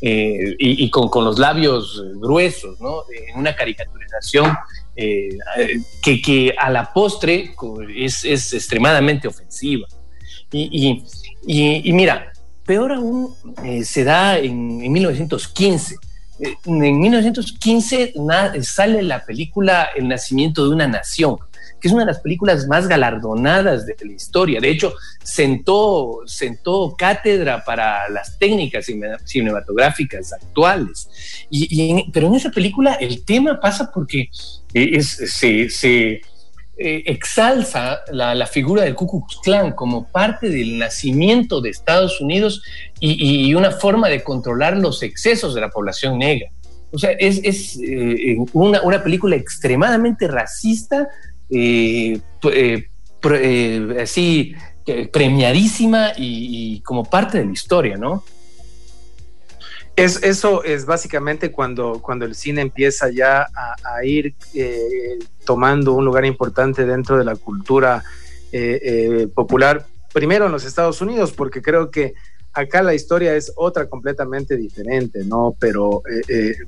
eh, 0.00 0.54
y, 0.58 0.90
con, 0.90 1.24
los 1.24 1.38
labios 1.38 2.02
gruesos, 2.16 2.80
¿no? 2.80 3.02
En 3.28 3.38
una 3.38 3.56
caricaturización 3.56 4.56
eh, 5.00 5.30
que, 6.02 6.54
a 6.58 6.70
la 6.70 6.92
postre 6.92 7.54
es, 7.96 8.24
extremadamente 8.24 9.28
ofensiva. 9.28 9.86
Y, 10.50 11.92
mira, 11.92 12.32
peor 12.68 12.92
aún 12.92 13.34
se 13.82 14.04
da 14.04 14.36
en, 14.36 14.82
en 14.82 14.92
1915 14.92 15.96
en 16.40 17.00
1915 17.00 18.14
sale 18.62 19.02
la 19.02 19.24
película 19.24 19.88
El 19.96 20.08
nacimiento 20.08 20.64
de 20.64 20.74
una 20.74 20.86
nación, 20.86 21.36
que 21.80 21.88
es 21.88 21.94
una 21.94 22.04
de 22.04 22.12
las 22.12 22.20
películas 22.20 22.66
más 22.68 22.86
galardonadas 22.86 23.86
de 23.86 23.96
la 24.00 24.12
historia. 24.12 24.60
De 24.60 24.70
hecho, 24.70 24.94
sentó, 25.22 26.20
sentó 26.26 26.94
cátedra 26.96 27.64
para 27.64 28.08
las 28.08 28.38
técnicas 28.38 28.86
cinematográficas 29.24 30.32
actuales. 30.32 31.08
Y, 31.50 32.08
pero 32.12 32.28
en 32.28 32.36
esa 32.36 32.50
película 32.50 32.94
el 32.94 33.24
tema 33.24 33.58
pasa 33.58 33.90
porque 33.92 34.28
es, 34.72 35.08
se 35.08 36.20
eh, 36.80 37.02
exalza 37.06 38.02
la, 38.12 38.46
figura 38.46 38.82
del 38.82 38.94
Ku 38.94 39.06
Klux 39.08 39.40
Klan 39.42 39.72
como 39.72 40.06
parte 40.06 40.48
del 40.48 40.78
nacimiento 40.78 41.60
de 41.60 41.70
Estados 41.70 42.20
Unidos 42.20 42.62
y, 43.00 43.52
una 43.54 43.72
forma 43.72 44.08
de 44.08 44.22
controlar 44.22 44.76
los 44.76 45.02
excesos 45.02 45.56
de 45.56 45.60
la 45.60 45.70
población 45.70 46.18
negra. 46.18 46.50
O 46.92 46.98
sea, 46.98 47.10
es, 47.10 47.78
eh, 47.82 48.36
una, 48.52 49.02
película 49.02 49.34
extremadamente 49.34 50.28
racista, 50.28 51.08
eh, 51.50 52.20
así 54.00 54.54
premiadísima 55.12 56.12
y 56.16 56.80
como 56.82 57.04
parte 57.04 57.38
de 57.38 57.46
la 57.46 57.52
historia, 57.52 57.96
¿no? 57.96 58.22
Es, 59.98 60.22
eso 60.22 60.62
es 60.62 60.86
básicamente 60.86 61.50
cuando, 61.50 62.00
cuando 62.00 62.24
el 62.24 62.36
cine 62.36 62.60
empieza 62.60 63.10
ya 63.10 63.48
a, 63.82 64.04
ir 64.04 64.36
eh, 64.54 65.18
tomando 65.44 65.92
un 65.92 66.04
lugar 66.04 66.24
importante 66.24 66.86
dentro 66.86 67.18
de 67.18 67.24
la 67.24 67.34
cultura 67.34 68.04
eh, 68.52 68.80
eh, 68.80 69.26
popular, 69.26 69.84
primero 70.12 70.46
en 70.46 70.52
los 70.52 70.64
Estados 70.64 71.00
Unidos, 71.00 71.32
porque 71.32 71.60
creo 71.60 71.90
que 71.90 72.14
acá 72.52 72.80
la 72.80 72.94
historia 72.94 73.34
es 73.34 73.52
otra 73.56 73.88
completamente 73.88 74.56
diferente, 74.56 75.24
¿no? 75.24 75.56
Pero 75.58 76.02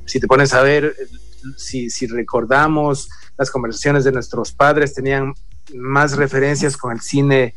si 0.07 0.19
te 0.19 0.27
pones 0.27 0.53
a 0.53 0.63
ver, 0.63 0.97
si, 1.57 1.89
si 1.89 2.09
recordamos 2.09 3.09
las 3.39 3.49
conversaciones 3.49 4.03
de 4.03 4.11
nuestros 4.11 4.51
padres, 4.51 4.93
tenían 4.93 5.35
más 5.73 6.17
referencias 6.17 6.77
con 6.77 6.91
el 6.91 7.01
cine 7.01 7.55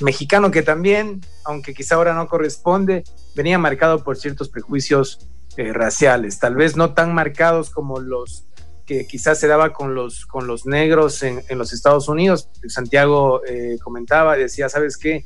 mexicano 0.00 0.50
que 0.50 0.62
también, 0.62 1.20
aunque 1.44 1.74
quizá 1.74 1.96
ahora 1.96 2.14
no 2.14 2.28
corresponde, 2.28 3.04
venía 3.38 3.56
marcado 3.56 4.02
por 4.02 4.16
ciertos 4.16 4.48
prejuicios 4.48 5.28
eh, 5.56 5.72
raciales, 5.72 6.40
tal 6.40 6.56
vez 6.56 6.76
no 6.76 6.92
tan 6.92 7.14
marcados 7.14 7.70
como 7.70 8.00
los 8.00 8.48
que 8.84 9.06
quizás 9.06 9.38
se 9.38 9.46
daba 9.46 9.72
con 9.72 9.94
los, 9.94 10.26
con 10.26 10.48
los 10.48 10.66
negros 10.66 11.22
en, 11.22 11.44
los 11.50 11.72
Estados 11.72 12.08
Unidos. 12.08 12.50
Santiago 12.66 13.42
eh, 13.46 13.78
comentaba, 13.80 14.36
decía, 14.36 14.68
¿sabes 14.68 14.96
qué? 14.96 15.24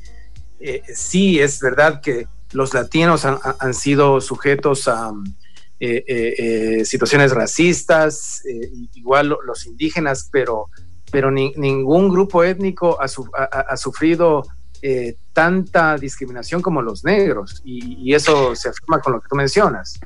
Eh, 0.59 0.83
sí, 0.93 1.39
es 1.39 1.59
verdad 1.59 2.01
que 2.01 2.27
los 2.51 2.75
latinos 2.75 3.25
han, 3.25 3.73
sido 3.73 4.21
sujetos 4.21 4.87
a 4.87 5.11
situaciones 6.83 7.31
racistas, 7.31 8.43
igual 8.93 9.35
los 9.43 9.65
indígenas, 9.65 10.29
pero, 10.31 10.69
pero 11.11 11.31
ningún 11.31 12.09
grupo 12.09 12.43
étnico 12.43 12.99
ha 13.01 13.77
sufrido 13.77 14.43
eh, 14.85 15.15
tanta 15.31 15.97
discriminación 15.97 16.61
como 16.61 16.81
los 16.81 17.05
negros 17.05 17.61
y, 17.63 18.13
eso 18.13 18.53
se 18.53 18.67
afirma 18.67 18.99
con 18.99 19.13
lo 19.13 19.21
que 19.21 19.29
tú 19.29 19.35
mencionas. 19.37 19.97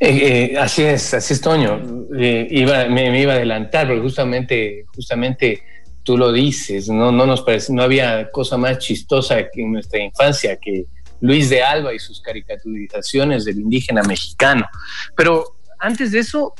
Eh, 0.00 0.52
eh, 0.52 0.58
así 0.58 0.84
es, 0.84 1.12
así 1.12 1.34
es, 1.34 1.40
Toño. 1.42 2.08
Iba, 2.18 2.86
me, 2.86 3.20
iba 3.20 3.34
a 3.34 3.36
adelantar, 3.36 3.88
porque 3.88 4.00
justamente, 4.00 4.86
justamente 4.94 5.62
tú 6.02 6.16
lo 6.16 6.32
dices, 6.32 6.88
no, 6.88 7.12
no 7.12 7.26
nos 7.26 7.42
parece, 7.42 7.74
no 7.74 7.82
había 7.82 8.30
cosa 8.30 8.56
más 8.56 8.78
chistosa 8.78 9.38
en 9.38 9.72
nuestra 9.72 9.98
infancia 9.98 10.56
que 10.56 10.86
Luis 11.20 11.50
de 11.50 11.62
Alba 11.62 11.92
y 11.92 11.98
sus 11.98 12.22
caricaturizaciones 12.22 13.44
del 13.44 13.58
indígena 13.58 14.02
mexicano. 14.04 14.66
Pero 15.14 15.58
antes 15.78 16.10
de 16.12 16.20
eso, 16.20 16.54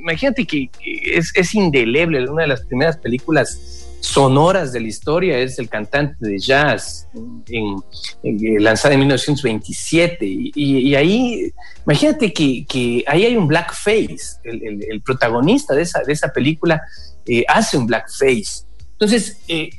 imagínate 0.00 0.46
que, 0.46 0.70
es, 1.04 1.32
es 1.34 1.54
indeleble, 1.56 2.30
una 2.30 2.42
de 2.42 2.48
las 2.48 2.64
primeras 2.64 2.96
películas 2.98 3.84
sonoras 4.04 4.72
de 4.72 4.80
la 4.80 4.88
historia 4.88 5.38
es 5.38 5.58
el 5.58 5.68
cantante 5.68 6.16
de 6.20 6.38
jazz, 6.38 7.08
en, 7.48 8.62
lanzada 8.62 8.94
en 8.94 9.00
1927. 9.00 10.18
Y, 10.26 10.94
ahí, 10.94 11.52
imagínate 11.86 12.32
que, 12.32 13.04
ahí 13.06 13.24
hay 13.24 13.36
un 13.36 13.48
blackface. 13.48 14.40
El, 14.44 14.84
el, 14.88 15.00
protagonista 15.00 15.74
de 15.74 15.82
esa, 15.82 16.02
de 16.02 16.12
esa 16.12 16.28
película 16.28 16.82
eh, 17.26 17.44
hace 17.48 17.78
un 17.78 17.86
blackface. 17.86 18.66
Entonces, 18.92 19.38
eh, 19.48 19.70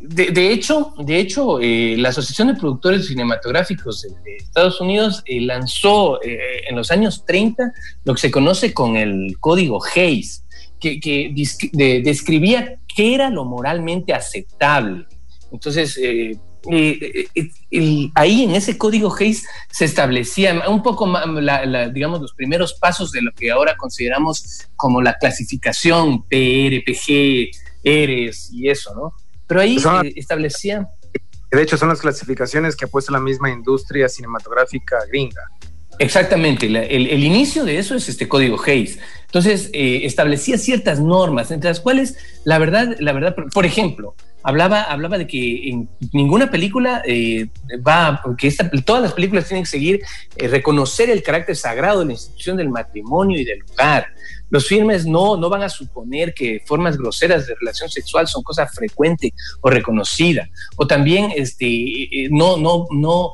de, 0.00 0.52
hecho, 0.52 0.94
de 0.98 1.18
hecho 1.18 1.60
eh, 1.60 1.96
la 1.98 2.10
Asociación 2.10 2.48
de 2.48 2.54
Productores 2.54 3.06
Cinematográficos 3.06 4.02
de, 4.02 4.36
Estados 4.36 4.80
Unidos 4.80 5.24
lanzó 5.26 6.20
en 6.22 6.76
los 6.76 6.90
años 6.90 7.24
30 7.24 7.72
lo 8.04 8.14
que 8.14 8.20
se 8.20 8.30
conoce 8.30 8.74
con 8.74 8.96
el 8.96 9.36
código 9.40 9.80
Hayes, 9.94 10.41
que, 10.82 12.00
describía 12.04 12.78
qué 12.94 13.14
era 13.14 13.30
lo 13.30 13.44
moralmente 13.44 14.12
aceptable. 14.12 15.06
Entonces, 15.52 15.96
eh, 15.98 16.38
eh, 16.70 17.28
eh, 17.70 18.10
ahí 18.14 18.44
en 18.44 18.52
ese 18.52 18.78
código 18.78 19.14
Hayes 19.18 19.44
se 19.70 19.84
establecía 19.84 20.68
un 20.68 20.82
poco, 20.82 21.06
digamos, 21.92 22.20
los 22.20 22.34
primeros 22.34 22.74
pasos 22.74 23.12
de 23.12 23.22
lo 23.22 23.32
que 23.32 23.50
ahora 23.50 23.76
consideramos 23.76 24.68
como 24.76 25.00
la 25.00 25.14
clasificación 25.14 26.22
PRPG, 26.24 27.50
ERES 27.84 28.50
y 28.52 28.68
eso, 28.68 28.94
¿no? 28.94 29.12
Pero 29.46 29.60
ahí 29.60 29.76
establecía... 30.16 30.88
De 31.50 31.60
hecho, 31.60 31.76
son 31.76 31.90
las 31.90 32.00
clasificaciones 32.00 32.74
que 32.74 32.86
ha 32.86 32.88
puesto 32.88 33.12
la 33.12 33.20
misma 33.20 33.50
industria 33.50 34.08
cinematográfica 34.08 35.04
gringa. 35.06 35.42
Exactamente, 35.98 36.66
el, 36.66 37.24
inicio 37.24 37.64
de 37.64 37.78
eso 37.78 37.94
es 37.94 38.08
este 38.08 38.28
código 38.28 38.60
Hayes. 38.64 38.98
Entonces, 39.26 39.70
eh, 39.72 40.00
establecía 40.04 40.58
ciertas 40.58 41.00
normas, 41.00 41.50
entre 41.50 41.70
las 41.70 41.80
cuales, 41.80 42.16
la 42.44 42.58
verdad, 42.58 42.96
la 42.98 43.12
verdad, 43.12 43.34
por 43.52 43.64
ejemplo, 43.64 44.14
hablaba, 44.42 44.82
hablaba 44.82 45.16
de 45.16 45.26
que 45.26 45.70
en 45.70 45.88
ninguna 46.12 46.50
película 46.50 47.02
eh, 47.06 47.48
va, 47.86 48.20
porque 48.22 48.54
todas 48.84 49.02
las 49.02 49.12
películas 49.12 49.46
tienen 49.46 49.64
que 49.64 49.70
seguir, 49.70 50.00
eh, 50.36 50.48
reconocer 50.48 51.08
el 51.08 51.22
carácter 51.22 51.56
sagrado 51.56 52.00
de 52.00 52.06
la 52.06 52.12
institución 52.12 52.56
del 52.56 52.68
matrimonio 52.68 53.38
y 53.38 53.44
del 53.44 53.60
lugar. 53.60 54.08
Los 54.50 54.66
filmes 54.66 55.06
no, 55.06 55.38
no 55.38 55.48
van 55.48 55.62
a 55.62 55.70
suponer 55.70 56.34
que 56.34 56.60
formas 56.66 56.98
groseras 56.98 57.46
de 57.46 57.54
relación 57.54 57.88
sexual 57.88 58.26
son 58.26 58.42
cosa 58.42 58.66
frecuente 58.66 59.32
o 59.62 59.70
reconocida. 59.70 60.50
O 60.76 60.86
también 60.86 61.32
este, 61.34 62.28
no, 62.30 62.58
no, 62.58 62.86
no 62.90 63.32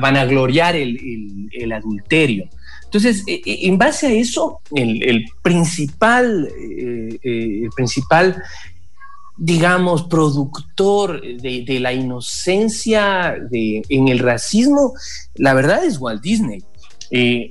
van 0.00 0.16
a 0.16 0.24
gloriar 0.24 0.76
el, 0.76 1.48
el 1.52 1.72
adulterio. 1.72 2.48
Entonces, 2.90 3.22
eh, 3.28 3.40
eh, 3.46 3.58
en 3.62 3.78
base 3.78 4.08
a 4.08 4.12
eso, 4.12 4.62
el, 4.74 5.24
principal, 5.42 6.48
eh, 6.58 7.18
el 7.22 7.70
principal, 7.76 8.42
digamos, 9.36 10.02
productor 10.08 11.22
de, 11.22 11.78
la 11.78 11.92
inocencia 11.92 13.36
en 13.52 14.08
el 14.08 14.18
racismo, 14.18 14.94
la 15.36 15.54
verdad 15.54 15.84
es 15.84 16.00
Walt 16.00 16.20
Disney. 16.20 16.64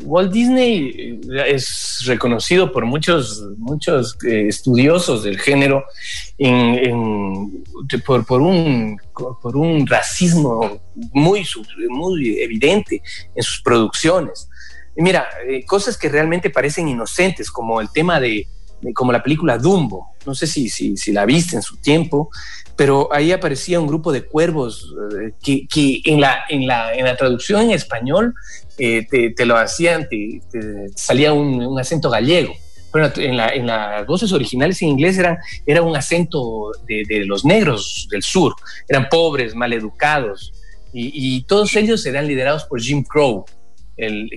Walt 0.04 0.32
Disney 0.32 1.20
es 1.48 2.00
reconocido 2.06 2.72
por 2.72 2.86
muchos, 2.86 3.44
muchos 3.58 4.18
estudiosos 4.24 5.24
del 5.24 5.38
género 5.38 5.84
por, 8.06 8.26
por, 8.26 8.42
un, 8.42 8.98
por 9.14 9.58
un 9.58 9.86
racismo 9.86 10.80
muy, 11.12 11.46
muy 11.90 12.40
evidente 12.40 13.02
en 13.36 13.44
sus 13.44 13.62
producciones 13.62 14.50
mira, 15.00 15.28
eh, 15.48 15.66
cosas 15.66 15.98
que 15.98 16.10
realmente 16.10 16.50
parecen 16.50 16.88
inocentes, 16.88 17.50
como 17.50 17.82
el 17.82 17.90
tema 17.92 18.20
de, 18.20 18.48
como 18.94 19.12
la 19.12 19.24
película 19.24 19.58
Dumbo. 19.58 20.16
No 20.26 20.36
sé 20.36 20.48
si, 20.48 20.70
si, 20.70 20.98
si, 20.98 21.12
la 21.12 21.26
viste 21.26 21.56
en 21.56 21.62
su 21.62 21.78
tiempo, 21.78 22.30
pero 22.76 23.10
ahí 23.12 23.32
aparecía 23.32 23.80
un 23.80 23.88
grupo 23.88 24.12
de 24.12 24.26
cuervos 24.26 24.94
eh, 25.20 25.34
que, 25.42 25.68
que, 25.68 26.02
en, 26.06 26.22
la, 26.22 26.40
en, 26.50 26.68
la, 26.68 26.94
en 26.94 27.06
la 27.06 27.16
traducción 27.16 27.64
en 27.64 27.72
español 27.72 28.34
eh, 28.80 29.06
te, 29.10 29.32
te, 29.32 29.46
lo 29.46 29.58
hacían, 29.58 30.08
te, 30.10 30.42
salía 30.96 31.34
un, 31.34 31.64
un, 31.64 31.80
acento 31.80 32.10
gallego. 32.10 32.54
Pero 32.92 33.12
en, 33.18 33.38
la, 33.38 33.50
en, 33.50 33.68
las 33.68 34.06
voces 34.08 34.32
originales 34.32 34.82
en 34.82 34.90
inglés 34.90 35.18
eran, 35.18 35.38
era 35.68 35.84
un 35.84 35.96
acento 35.96 36.72
de, 36.88 37.04
de 37.08 37.26
los 37.26 37.46
negros 37.46 38.08
del 38.10 38.24
sur. 38.24 38.56
Eran 38.88 39.08
pobres, 39.10 39.54
maleducados. 39.54 40.54
Y, 40.92 41.12
y 41.14 41.44
todos 41.44 41.76
ellos 41.76 42.04
eran 42.06 42.26
liderados 42.26 42.64
por 42.64 42.82
Jim 42.82 43.04
Crow, 43.04 43.46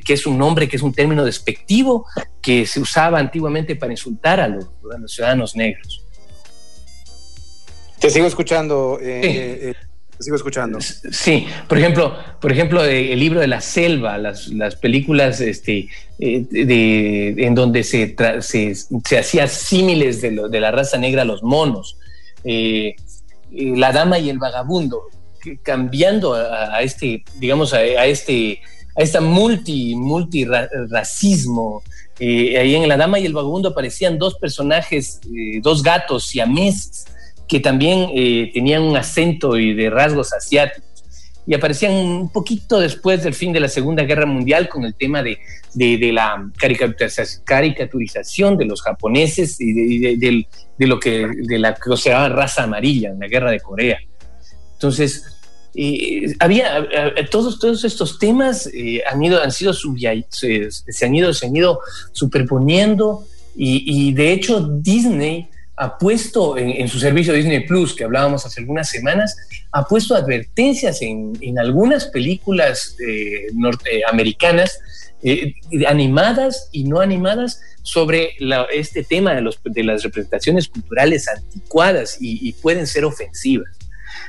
que 0.05 0.13
es 0.13 0.27
un 0.27 0.37
nombre, 0.37 0.69
que 0.69 0.77
es 0.77 0.83
un 0.83 0.93
término 0.93 1.25
despectivo 1.25 2.05
que 2.41 2.67
se 2.67 2.81
usaba 2.81 3.19
antiguamente 3.19 3.77
para 3.77 3.93
insultar 3.93 4.41
a 4.41 4.49
los, 4.49 4.67
ciudadanos 5.07 5.55
negros. 5.55 6.05
Te 8.01 8.11
sigo 8.11 8.27
escuchando. 8.27 8.99
Eh, 9.01 9.21
eh, 9.23 9.71
eh, 9.71 9.75
sigo 10.23 10.37
escuchando. 10.37 10.79
Sí, 10.81 11.47
por 11.69 11.79
ejemplo, 11.79 12.17
por 12.41 12.53
ejemplo, 12.53 12.85
el 12.85 13.19
libro 13.19 13.41
de 13.41 13.47
la 13.47 13.61
selva, 13.61 14.19
las, 14.19 14.49
las 14.49 14.77
películas 14.77 15.41
este, 15.41 15.89
de, 16.19 17.35
en 17.39 17.55
donde 17.55 17.85
se, 17.85 18.15
se, 18.41 19.19
hacía 19.19 19.47
símiles 19.49 20.23
de, 20.23 20.49
de, 20.49 20.61
la 20.61 20.71
raza 20.71 20.99
negra 20.99 21.23
a 21.23 21.25
los 21.25 21.43
monos. 21.43 21.97
la 22.45 23.93
dama 23.93 24.19
y 24.19 24.31
el 24.31 24.39
vagabundo, 24.39 25.03
cambiando 25.63 26.35
a, 26.35 26.81
este, 26.83 27.25
digamos, 27.39 27.75
a 27.75 28.07
este 28.07 28.61
a 28.97 29.03
este 29.03 29.21
multi, 29.21 29.95
multi 29.97 30.45
racismo. 30.45 31.83
Eh, 32.19 32.59
ahí 32.59 32.77
en 32.77 32.89
La 32.89 32.97
Dama 32.97 33.19
y 33.19 33.27
el 33.27 33.33
Vagabundo 33.33 33.71
aparecían 33.71 34.19
dos 34.19 34.35
personajes, 34.35 35.21
eh, 35.27 35.61
dos 35.63 35.83
gatos 35.83 36.25
siameses, 36.25 37.07
que 37.53 37.61
también 37.61 38.09
eh, 38.15 38.51
tenían 38.55 38.81
un 38.81 38.97
acento 38.97 39.59
y 39.59 39.75
de 39.75 39.91
rasgos 39.91 40.33
asiáticos. 40.33 40.89
Y 41.47 41.53
aparecían 41.53 41.93
un 41.93 42.33
poquito 42.33 42.81
después 42.81 43.23
del 43.23 43.35
fin 43.35 43.53
de 43.53 43.61
la 43.61 43.69
Segunda 43.69 44.05
Guerra 44.05 44.25
Mundial 44.25 44.71
con 44.71 44.87
el 44.87 44.95
tema 44.95 45.23
de, 45.23 45.39
de, 45.75 46.13
la 46.15 46.51
caricaturización 47.45 48.57
de 48.57 48.65
los 48.65 48.81
japoneses 48.81 49.61
y 49.61 49.99
de, 49.99 50.47
de, 50.79 50.87
lo 50.87 50.99
que, 50.99 51.29
de 51.29 51.59
la 51.59 51.75
que 51.75 51.95
se 51.99 52.09
llamaba 52.09 52.31
raza 52.31 52.63
amarilla 52.63 53.11
en 53.11 53.21
la 53.21 53.29
Guerra 53.29 53.51
de 53.51 53.61
Corea. 53.61 53.99
Entonces, 54.73 55.27
había 56.41 56.89
todos, 57.31 57.59
todos 57.59 57.85
estos 57.85 58.19
temas 58.19 58.67
eh, 58.73 59.03
han 59.11 59.23
ido, 59.23 59.43
han 59.43 59.53
sido 59.53 59.75
se, 59.75 60.71
se, 60.71 61.05
han 61.05 61.15
ido, 61.15 61.35
se 61.35 61.47
han 61.49 61.55
ido 61.55 61.81
superponiendo 62.13 63.27
y, 63.55 64.15
de 64.15 64.33
hecho 64.33 64.67
Disney 64.81 65.51
ha 65.83 65.99
puesto 65.99 66.57
en, 66.57 66.87
su 66.89 66.99
servicio 66.99 67.35
Disney 67.35 67.67
Plus, 67.67 67.95
que 67.95 68.05
hablábamos 68.05 68.47
hace 68.47 68.61
algunas 68.61 68.89
semanas, 68.89 69.37
ha 69.73 69.85
puesto 69.85 70.15
advertencias 70.15 71.03
en, 71.03 71.33
en 71.41 71.59
algunas 71.59 72.07
películas 72.07 72.97
eh, 73.07 73.49
norteamericanas, 73.55 74.79
eh, 75.23 75.55
animadas 75.89 76.69
y 76.73 76.85
no 76.85 77.01
animadas, 77.01 77.61
sobre 77.85 78.37
este 78.73 79.03
tema 79.03 79.35
de, 79.35 79.41
los, 79.41 79.59
de 79.65 79.83
las 79.83 80.05
representaciones 80.05 80.69
culturales 80.69 81.27
anticuadas 81.27 82.17
y 82.21 82.53
pueden 82.53 82.87
ser 82.87 83.05
ofensivas. 83.05 83.77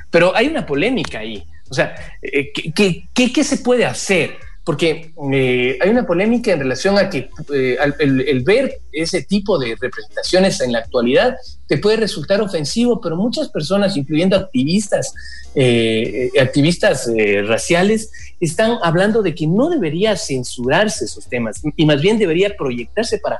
Pero 0.10 0.36
hay 0.36 0.48
una 0.48 0.66
polémica 0.66 1.20
ahí. 1.20 1.46
O 1.70 1.74
sea, 1.74 1.96
eh, 2.22 2.52
¿qué, 2.54 3.06
qué, 3.14 3.34
qué, 3.34 3.44
se 3.44 3.58
puede 3.58 3.86
hacer? 3.86 4.38
Porque 4.66 5.14
eh, 5.34 5.78
hay 5.82 5.90
una 5.90 6.08
polémica 6.08 6.54
en 6.54 6.60
relación 6.60 6.98
a 6.98 7.10
que 7.10 7.30
eh, 7.54 7.78
el, 8.00 8.44
ver 8.44 8.80
ese 8.94 9.22
tipo 9.24 9.60
de 9.60 9.76
representaciones 9.80 10.62
en 10.62 10.72
la 10.72 10.80
actualidad 10.80 11.36
te 11.68 11.78
puede 11.80 11.98
resultar 11.98 12.40
ofensivo, 12.40 13.02
pero 13.02 13.18
muchas 13.18 13.50
personas, 13.50 13.98
incluyendo 13.98 14.38
activistas, 14.38 15.14
eh, 15.56 16.30
activistas 16.40 17.10
raciales, 17.46 18.10
están 18.40 18.78
hablando 18.84 19.22
de 19.22 19.36
que 19.36 19.48
no 19.48 19.70
debería 19.70 20.16
censurarse 20.16 21.06
esos 21.06 21.28
temas 21.28 21.62
y 21.76 21.86
más 21.86 22.02
bien 22.02 22.18
debería 22.18 22.56
proyectarse 22.56 23.18
para, 23.18 23.38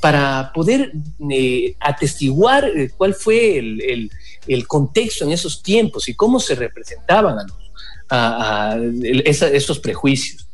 para 0.00 0.50
poder 0.54 0.92
atestiguar 1.80 2.70
cuál 2.98 3.14
fue 3.14 3.58
el, 3.58 4.10
el, 4.46 4.66
contexto 4.66 5.24
en 5.24 5.32
esos 5.32 5.62
tiempos 5.62 6.08
y 6.08 6.14
cómo 6.14 6.38
se 6.38 6.54
representaban 6.54 7.38
a, 7.38 7.44
los, 7.44 9.42
a, 9.42 9.48
esos 9.48 9.78
prejuicios. 9.78 10.45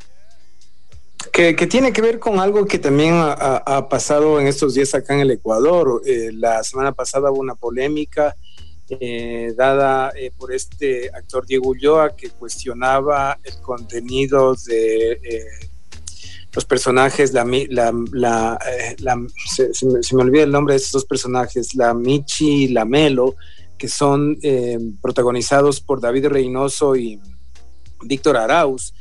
Que, 1.30 1.54
tiene 1.66 1.92
que 1.92 2.00
ver 2.00 2.18
con 2.18 2.38
algo 2.40 2.64
que 2.66 2.78
también 2.78 3.14
ha, 3.16 3.88
pasado 3.88 4.40
en 4.40 4.46
estos 4.46 4.74
días 4.74 4.94
acá 4.94 5.14
en 5.14 5.20
el 5.20 5.30
Ecuador. 5.30 6.02
Eh, 6.06 6.30
la 6.32 6.62
semana 6.64 6.92
pasada 6.92 7.30
hubo 7.30 7.40
una 7.40 7.54
polémica 7.54 8.34
eh, 8.88 9.52
dada 9.56 10.12
eh, 10.16 10.32
por 10.36 10.52
este 10.52 11.10
actor 11.14 11.46
Diego 11.46 11.68
Ulloa 11.68 12.16
que 12.16 12.30
cuestionaba 12.30 13.38
el 13.44 13.60
contenido 13.60 14.54
de 14.66 15.20
los 16.54 16.64
personajes, 16.66 17.32
la, 17.32 17.44
la, 18.12 18.58
se, 19.54 19.70
me, 19.86 20.22
olvida 20.22 20.42
el 20.42 20.50
nombre 20.50 20.74
de 20.74 20.76
estos 20.76 20.92
dos 20.92 21.04
personajes, 21.06 21.74
la 21.74 21.94
Michi 21.94 22.64
y 22.64 22.68
la 22.68 22.84
Melo, 22.84 23.36
que 23.78 23.88
son 23.88 24.38
protagonizados 25.00 25.80
por 25.80 26.00
David 26.00 26.26
Reynoso 26.26 26.94
y 26.94 27.18
Víctor 28.02 28.36
Arauz 28.36 28.92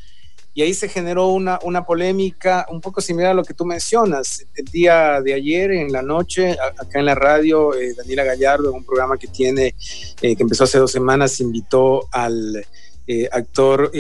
y 0.54 0.62
ahí 0.62 0.74
se 0.74 0.90
generó 0.90 1.28
una, 1.28 1.60
una 1.64 1.86
polémica 1.86 2.66
un 2.70 2.82
poco 2.82 3.00
similar 3.00 3.32
a 3.32 3.34
lo 3.34 3.44
que 3.44 3.54
tú 3.54 3.66
mencionas. 3.66 4.46
El 4.56 4.66
día 4.66 5.22
de 5.22 5.34
ayer, 5.34 5.72
en 5.72 5.92
la 5.92 6.02
noche, 6.02 6.58
acá 6.78 7.00
en 7.00 7.06
la 7.06 7.16
radio, 7.16 7.74
eh, 7.74 7.94
Daniela 7.96 8.26
Gallardo, 8.26 8.70
en 8.70 8.76
un 8.76 8.84
programa 8.84 9.18
que 9.18 9.28
tiene, 9.28 9.76
eh, 10.22 10.36
que 10.36 10.44
empezó 10.44 10.66
hace 10.66 10.78
dos 10.78 10.92
semanas, 10.92 11.40
invitó 11.40 12.10
al 12.12 12.66
eh, 13.08 13.30
actor 13.32 13.92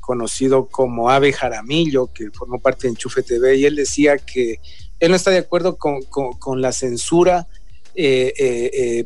conocido 0.00 0.66
como 0.66 1.10
Ave 1.10 1.32
Jaramillo, 1.32 2.12
que 2.12 2.30
formó 2.32 2.58
parte 2.58 2.82
de 2.82 2.90
Enchufe 2.90 3.22
TV, 3.22 3.56
y 3.56 3.64
él 3.64 3.76
decía 3.76 4.18
que 4.18 4.58
él 4.98 5.10
no 5.10 5.16
está 5.16 5.30
de 5.30 5.38
acuerdo 5.38 5.76
con, 5.76 6.02
con, 6.02 6.60
la 6.60 6.72
censura. 6.72 7.46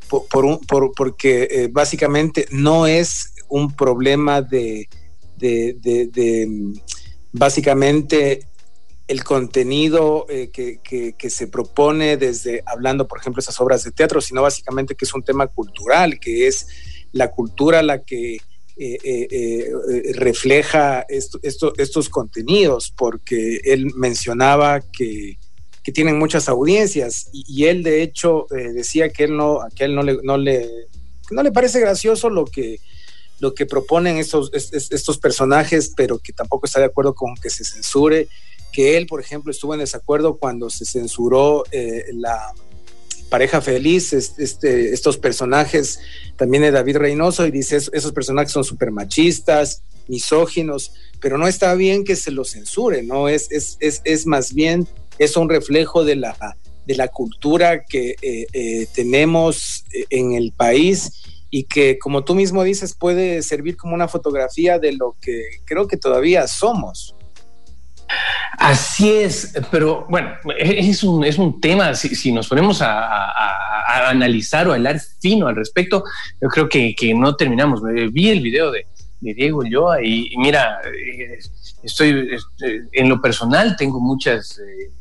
por, 0.09 0.67
por, 0.67 0.93
porque 0.97 1.69
básicamente 1.71 2.47
no 2.51 2.87
es 2.87 3.35
un 3.49 3.75
problema 3.75 4.43
de, 4.43 4.89
de, 5.39 6.75
básicamente 7.33 8.49
el 9.07 9.25
contenido 9.25 10.27
eh, 10.29 10.51
que, 10.51 11.31
se 11.31 11.47
propone 11.47 12.17
desde 12.19 12.63
hablando, 12.67 13.09
por 13.09 13.19
ejemplo, 13.19 13.41
esas 13.41 13.59
obras 13.61 13.83
de 13.83 13.91
teatro, 13.91 14.21
sino 14.21 14.43
básicamente 14.43 14.95
que 14.95 15.07
es 15.07 15.15
un 15.15 15.23
tema 15.23 15.47
cultural, 15.47 16.21
que 16.21 16.47
es 16.47 16.67
la 17.13 17.31
cultura 17.31 17.83
la 17.83 18.03
que 18.03 18.37
eh, 18.77 18.99
eh, 19.03 20.13
refleja 20.15 21.07
estos 21.09 22.09
contenidos, 22.11 22.93
porque 22.97 23.61
él 23.65 23.93
mencionaba 23.97 24.81
que, 24.81 25.39
tienen 25.95 26.19
muchas 26.19 26.51
audiencias 26.51 27.31
y, 27.33 27.65
él 27.65 27.83
de 27.83 28.03
hecho 28.03 28.45
decía 28.51 29.09
que 29.09 29.25
él 29.25 29.39
no, 29.39 29.61
que 29.75 29.85
él 29.85 29.95
no 29.95 30.03
le, 30.03 30.19
no 30.23 30.37
le, 30.37 30.69
no 31.31 31.43
le 31.43 31.51
parece 31.51 31.81
gracioso 31.81 32.29
lo 32.29 32.45
que 32.45 32.79
lo 33.41 33.55
que 33.55 33.67
proponen 33.67 34.19
estos, 34.19 34.51
estos 34.53 35.19
personajes, 35.19 35.93
pero 35.97 36.19
que 36.19 36.33
tampoco 36.33 36.67
está 36.67 36.81
de 36.81 36.87
acuerdo 36.87 37.15
con 37.15 37.35
que 37.37 37.51
se 37.51 37.65
censure, 37.65 38.29
que 38.73 38.97
él, 38.97 39.07
por 39.07 39.21
ejemplo, 39.21 39.51
estuvo 39.51 39.75
en 39.75 39.81
desacuerdo 39.81 40.37
cuando 40.39 40.71
se 40.71 40.85
censuró 40.85 41.65
eh, 41.71 42.05
la 42.13 42.53
pareja 43.29 43.61
feliz, 43.61 44.13
este, 44.13 44.93
estos 44.93 45.19
personajes 45.19 46.01
también 46.37 46.63
de 46.63 46.71
David 46.71 46.97
Reynoso, 46.97 47.47
y 47.47 47.51
dice, 47.51 47.77
esos 47.77 48.13
personajes 48.13 48.53
son 48.53 48.65
súper 48.65 48.91
machistas, 48.91 49.83
misóginos, 50.09 50.93
pero 51.21 51.39
no 51.39 51.47
está 51.47 51.75
bien 51.75 52.05
que 52.05 52.17
se 52.17 52.31
los 52.31 52.51
censure, 52.51 53.03
¿no? 53.03 53.29
Es, 53.29 53.51
es, 53.51 53.77
es, 53.81 54.27
más 54.27 54.55
bien, 54.55 54.89
es 55.19 55.37
un 55.37 55.49
reflejo 55.49 56.05
de 56.05 56.17
la, 56.17 56.57
de 56.87 56.95
la 56.95 57.09
cultura 57.09 57.85
que 57.85 58.17
eh, 58.23 58.47
eh, 58.53 58.87
tenemos 58.95 59.85
en 60.09 60.33
el 60.33 60.53
país 60.53 61.13
y 61.51 61.65
que, 61.65 61.99
como 61.99 62.25
tú 62.25 62.35
mismo 62.35 62.63
dices, 62.63 62.95
puede 62.95 63.43
servir 63.43 63.77
como 63.77 63.95
una 63.95 64.09
fotografía 64.09 64.79
de 64.79 64.93
lo 64.93 65.17
que 65.21 65.43
creo 65.65 65.87
que 65.87 65.97
todavía 65.97 66.47
somos. 66.47 67.15
Así 68.59 69.13
es, 69.13 69.55
pero 69.71 70.07
bueno, 70.09 70.35
es 70.59 71.05
un, 71.05 71.25
es 71.25 71.39
un 71.39 71.61
tema, 71.61 71.95
si, 71.95 72.33
nos 72.33 72.49
ponemos 72.49 72.81
a, 72.83 74.09
analizar 74.09 74.69
o 74.69 74.73
a 74.73 74.75
hablar 74.75 75.01
fino 75.21 75.47
al 75.47 75.57
respecto, 75.57 76.05
yo 76.41 76.49
creo 76.49 76.69
que, 76.69 77.15
no 77.15 77.37
terminamos. 77.37 77.83
Vi 78.13 78.31
el 78.31 78.41
video 78.41 78.71
de, 78.71 78.87
Diego 79.21 79.65
yo 79.65 79.89
y, 80.01 80.33
mira, 80.39 80.81
eh, 80.85 81.39
estoy 81.83 82.29
en 82.93 83.09
lo 83.09 83.21
personal, 83.21 83.77
tengo 83.77 84.01
muchas 84.01 84.59
eh, 84.59 84.93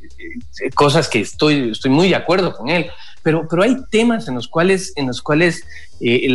eh, 0.64 0.70
cosas 0.74 1.08
que 1.08 1.20
estoy, 1.20 1.70
estoy 1.72 1.92
muy 1.92 2.10
de 2.10 2.16
acuerdo 2.16 2.54
con 2.54 2.70
él, 2.70 2.90
pero, 3.28 3.46
pero 3.46 3.64
hay 3.64 3.76
temas 3.92 4.30
en 4.30 4.36
los 4.36 4.48
cuales, 4.48 4.94
en 4.96 5.08
los 5.08 5.22
cuales 5.22 5.62
eh, 6.00 6.30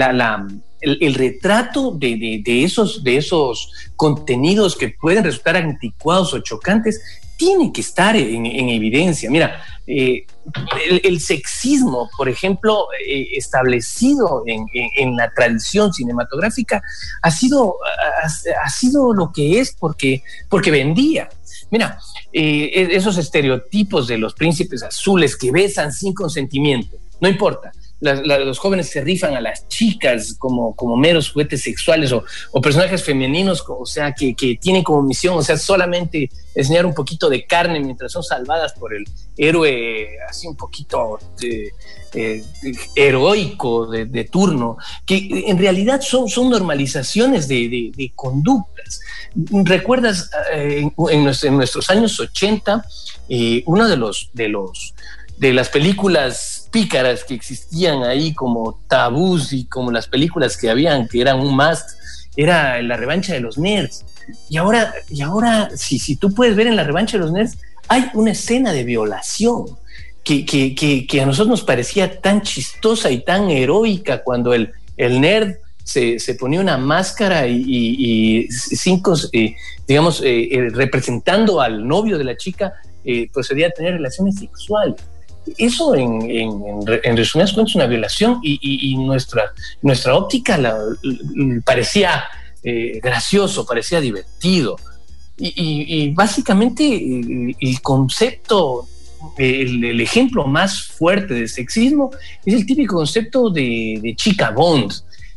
el, 0.83 1.15
retrato 1.15 1.91
de, 1.93 2.43
esos, 2.45 3.03
de 3.03 3.17
esos 3.17 3.73
contenidos 3.97 4.77
que 4.77 4.91
pueden 4.91 5.25
resultar 5.25 5.57
anticuados 5.57 6.35
o 6.35 6.41
chocantes 6.41 7.01
tiene 7.39 7.73
que 7.73 7.81
estar 7.81 8.15
en, 8.15 8.45
evidencia. 8.45 9.31
Mira, 9.31 9.63
eh, 9.87 10.27
el, 11.03 11.19
sexismo, 11.19 12.11
por 12.15 12.29
ejemplo, 12.29 12.89
eh, 13.09 13.29
establecido 13.39 14.43
en, 14.47 15.17
la 15.17 15.33
tradición 15.33 15.95
cinematográfica, 15.95 16.83
ha 17.23 17.31
sido, 17.31 17.77
ha, 18.23 18.69
sido 18.69 19.15
lo 19.15 19.33
que 19.33 19.61
es 19.61 19.75
porque, 19.81 20.23
porque 20.51 20.71
vendía. 20.71 21.31
Mira, 21.73 21.99
e, 22.33 22.89
esos 22.93 23.17
estereotipos 23.17 24.07
de 24.07 24.19
los 24.19 24.35
príncipes 24.35 24.83
azules 24.83 25.37
que 25.37 25.51
besan 25.51 25.91
sin 25.91 26.13
consentimiento, 26.13 26.99
no 27.21 27.29
importa 27.29 27.73
los 28.03 28.59
jóvenes 28.59 28.91
se 28.91 29.01
rifan 29.01 29.35
a 29.37 29.41
las 29.41 29.69
chicas 29.69 30.35
como, 30.39 30.75
como 30.75 30.97
meros 30.97 31.31
juguetes 31.31 31.63
sexuales 31.63 32.13
o, 32.13 32.25
personajes 32.61 33.03
femeninos, 33.03 33.65
o 33.69 33.87
sea, 33.87 34.13
que, 34.13 34.35
tienen 34.61 34.83
como 34.83 35.03
misión, 35.03 35.37
o 35.37 35.43
sea, 35.43 35.57
solamente 35.57 36.29
enseñar 36.55 36.85
un 36.85 36.95
poquito 36.95 37.31
de 37.31 37.47
carne 37.47 37.81
mientras 37.81 38.13
son 38.13 38.23
salvadas 38.23 38.73
por 38.75 38.95
el 38.95 39.05
héroe 39.37 40.09
así 40.29 40.47
un 40.47 40.57
poquito 40.57 41.19
eh, 41.41 41.71
eh, 42.15 42.45
heroico 42.97 43.87
de, 43.87 44.25
turno, 44.25 44.77
que 45.07 45.45
en 45.47 45.59
realidad 45.59 46.01
son, 46.01 46.29
son 46.29 46.51
normalizaciones 46.51 47.47
de, 47.49 48.13
conductas. 48.17 49.01
¿Recuerdas 49.35 50.31
eh, 50.53 50.91
en, 51.11 51.25
nuestros 51.25 51.89
años 51.89 52.19
80, 52.19 52.85
uno 53.67 53.89
de 53.89 53.97
los, 53.97 54.31
de 54.33 54.49
los 54.49 54.95
de 55.39 55.53
las 55.53 55.69
películas 55.69 56.69
pícaras 56.71 57.25
que 57.25 57.35
existían 57.35 58.03
ahí 58.05 58.33
como 58.33 58.81
tabús 58.89 59.53
y 59.53 59.67
como 59.67 59.91
las 59.91 60.07
películas 60.07 60.57
que 60.57 60.71
habían 60.71 61.09
que 61.09 61.21
eran 61.21 61.41
un 61.41 61.57
must, 61.57 61.91
era 62.37 62.81
la 62.83 62.97
revancha 62.97 63.35
de 63.35 63.41
los 63.41 63.59
nerds. 63.59 64.05
Y 64.49 64.57
ahora, 64.57 64.95
y 65.09 65.21
ahora 65.23 65.71
si, 65.77 65.99
si 65.99 66.17
tú 66.17 66.33
puedes 66.33 66.57
ver 66.57 66.67
en 66.67 66.77
la 66.77 66.85
revancha 66.85 67.19
de 67.19 67.25
los 67.25 67.33
nerds, 67.33 67.59
hay 67.89 68.11
una 68.15 68.31
escena 68.31 68.73
de 68.73 68.85
violación 68.85 69.67
que, 70.25 70.47
que, 70.47 71.07
que, 71.07 71.21
a 71.21 71.27
nosotros 71.27 71.49
nos 71.49 71.63
parecía 71.63 72.21
tan 72.21 72.43
chistosa 72.43 73.11
y 73.11 73.25
tan 73.25 73.51
heroica 73.51 74.23
cuando 74.23 74.55
el, 74.55 74.73
el 74.97 75.21
nerd 75.21 75.57
se, 75.83 76.21
se, 76.21 76.37
ponía 76.37 76.61
una 76.61 76.79
máscara 76.79 77.49
y, 77.49 78.47
cinco, 78.51 79.15
eh, 79.33 79.57
digamos, 79.87 80.23
eh, 80.23 80.49
eh, 80.53 80.69
representando 80.71 81.61
al 81.61 81.87
novio 81.87 82.19
de 82.19 82.25
la 82.25 82.37
chica, 82.37 82.73
procedía 83.33 83.67
a 83.67 83.71
tener 83.71 83.95
relaciones 83.95 84.37
sexuales 84.37 84.95
eso 85.59 85.95
en, 85.95 86.87
resumidas 87.17 87.53
cuentas 87.53 87.73
es 87.73 87.77
una 87.77 87.87
violación 87.87 88.41
y, 88.43 88.97
nuestra, 88.97 89.53
nuestra 89.83 90.15
óptica 90.15 90.59
parecía 91.65 92.25
eh, 92.63 93.01
gracioso, 93.03 93.67
parecía 93.67 94.01
divertido. 94.01 94.77
Y, 95.39 96.11
básicamente 96.11 96.85
el, 96.85 97.81
concepto, 97.83 98.87
el, 99.37 100.01
ejemplo 100.01 100.47
más 100.47 100.85
fuerte 100.85 101.35
de 101.35 101.49
sexismo 101.49 102.11
es 102.45 102.55
el 102.55 102.67
típico 102.67 102.97
concepto 102.97 103.51
de, 103.51 104.15
chica 104.17 104.51
Bond, 104.51 104.93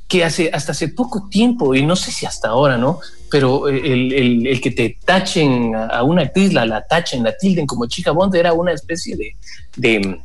que 0.08 0.24
hace, 0.24 0.52
hasta 0.54 0.74
hace 0.74 0.90
poco 0.90 1.28
tiempo, 1.30 1.74
y 1.74 1.84
no 1.84 1.96
sé 1.96 2.12
si 2.12 2.28
hasta 2.28 2.50
ahora, 2.50 2.78
¿no? 2.78 3.00
Pero 3.36 3.68
el, 3.68 4.62
que 4.62 4.72
te 4.72 4.98
tachen 5.04 5.76
a 5.76 6.04
una 6.04 6.22
actriz, 6.22 6.54
la, 6.54 6.66
la 6.66 6.88
tachen, 6.88 7.22
la 7.22 7.36
tilden 7.36 7.68
como 7.68 7.86
chica 7.86 8.12
Bond, 8.12 8.34
era 8.34 8.54
una 8.54 8.72
especie 8.72 9.18
de, 9.18 9.36
de, 9.76 10.22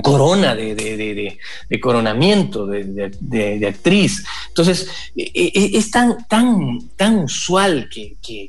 corona 0.00 0.54
de, 0.54 1.38
coronamiento 1.82 2.64
de, 2.68 3.66
actriz. 3.68 4.24
Entonces, 4.46 4.88
e, 5.16 5.24
e, 5.34 5.76
es 5.76 5.90
tan, 5.90 6.24
tan, 6.28 6.88
tan 6.94 7.18
usual 7.18 7.88
que, 7.90 8.48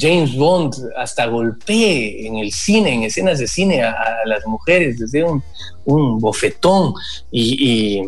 James 0.00 0.34
Bond 0.34 0.74
hasta 0.96 1.26
golpee 1.26 2.26
en 2.26 2.38
el 2.38 2.50
cine, 2.50 2.94
en 2.94 3.04
escenas 3.04 3.38
de 3.38 3.46
cine, 3.46 3.80
a, 3.84 3.94
las 4.24 4.44
mujeres 4.44 4.98
desde 4.98 5.22
un, 5.22 5.40
bofetón 6.18 6.94
y, 7.30 8.02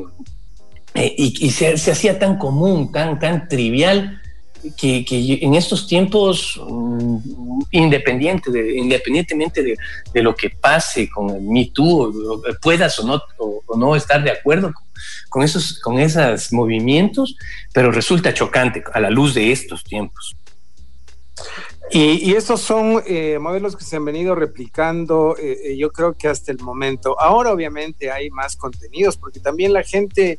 y, 0.96 1.50
se, 1.52 1.78
se, 1.78 1.92
hacía 1.92 2.18
tan 2.18 2.38
común, 2.38 2.90
tan, 2.90 3.20
tan 3.20 3.46
trivial 3.46 4.19
que, 4.76 5.04
en 5.42 5.54
estos 5.54 5.86
tiempos, 5.86 6.60
mm, 6.62 7.16
independiente 7.72 8.50
de, 8.50 8.76
independientemente 8.76 9.62
de, 9.62 10.22
lo 10.22 10.34
que 10.34 10.50
pase 10.50 11.08
con 11.08 11.30
el 11.30 11.42
Me 11.42 11.70
Too, 11.72 12.42
puedas 12.60 12.98
o 12.98 13.06
no, 13.06 13.22
o, 13.38 13.76
no 13.76 13.96
estar 13.96 14.22
de 14.22 14.30
acuerdo 14.30 14.72
con, 15.28 15.42
esos, 15.42 15.78
con 15.80 15.98
esos 15.98 16.52
movimientos, 16.52 17.36
pero 17.72 17.90
resulta 17.90 18.34
chocante 18.34 18.82
a 18.92 19.00
la 19.00 19.10
luz 19.10 19.34
de 19.34 19.52
estos 19.52 19.84
tiempos. 19.84 20.36
Y, 21.92 22.34
estos 22.34 22.60
son 22.60 23.02
eh, 23.04 23.38
modelos 23.40 23.76
que 23.76 23.82
se 23.82 23.96
han 23.96 24.04
venido 24.04 24.36
replicando, 24.36 25.36
eh, 25.36 25.58
eh, 25.64 25.76
yo 25.76 25.90
creo 25.90 26.14
que 26.16 26.28
hasta 26.28 26.52
el 26.52 26.60
momento. 26.60 27.18
Ahora 27.18 27.52
obviamente 27.52 28.12
hay 28.12 28.30
más 28.30 28.54
contenidos, 28.54 29.16
porque 29.16 29.40
también 29.40 29.72
la 29.72 29.82
gente 29.82 30.38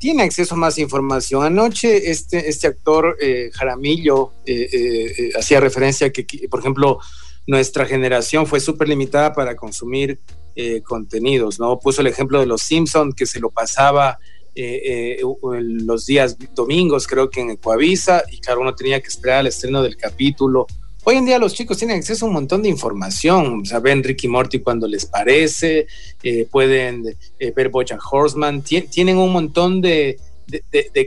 tiene 0.00 0.22
acceso 0.22 0.54
a 0.54 0.58
más 0.58 0.78
información. 0.78 1.44
Anoche 1.44 2.10
este, 2.10 2.48
este 2.48 2.66
actor 2.66 3.18
eh, 3.20 3.50
Jaramillo 3.52 4.32
eh, 4.46 4.68
eh, 4.72 5.30
hacía 5.38 5.60
referencia 5.60 6.06
a 6.06 6.10
que, 6.10 6.24
por 6.50 6.60
ejemplo, 6.60 6.98
nuestra 7.46 7.84
generación 7.84 8.46
fue 8.46 8.60
súper 8.60 8.88
limitada 8.88 9.32
para 9.32 9.54
consumir 9.54 10.18
contenidos, 10.84 11.58
¿no? 11.58 11.78
Puso 11.78 12.02
el 12.02 12.06
ejemplo 12.06 12.38
de 12.38 12.44
Los 12.44 12.60
Simpson 12.62 13.12
que 13.12 13.24
se 13.24 13.40
lo 13.40 13.50
pasaba 13.50 14.18
los 14.54 16.04
días 16.04 16.36
domingos, 16.54 17.06
creo 17.06 17.30
que 17.30 17.40
en 17.40 17.50
Ecuavisa, 17.50 18.24
y 18.30 18.40
claro, 18.40 18.60
uno 18.60 18.74
tenía 18.74 19.00
que 19.00 19.08
esperar 19.08 19.40
el 19.40 19.46
estreno 19.46 19.82
del 19.82 19.96
capítulo 19.96 20.66
Hoy 21.02 21.16
en 21.16 21.24
día 21.24 21.38
los 21.38 21.54
chicos 21.54 21.78
tienen 21.78 21.96
acceso 21.96 22.26
a 22.26 22.28
un 22.28 22.34
montón 22.34 22.62
de 22.62 22.68
información, 22.68 23.62
o 23.74 23.80
ven 23.80 24.04
Ricky 24.04 24.28
Morty 24.28 24.58
cuando 24.60 24.86
les 24.86 25.06
parece, 25.06 25.86
eh, 26.22 26.46
pueden 26.50 27.16
eh, 27.38 27.52
ver 27.56 27.70
Bojack 27.70 28.00
Horseman, 28.12 28.62
tienen 28.62 29.16
un 29.16 29.32
montón 29.32 29.80
de, 29.80 30.18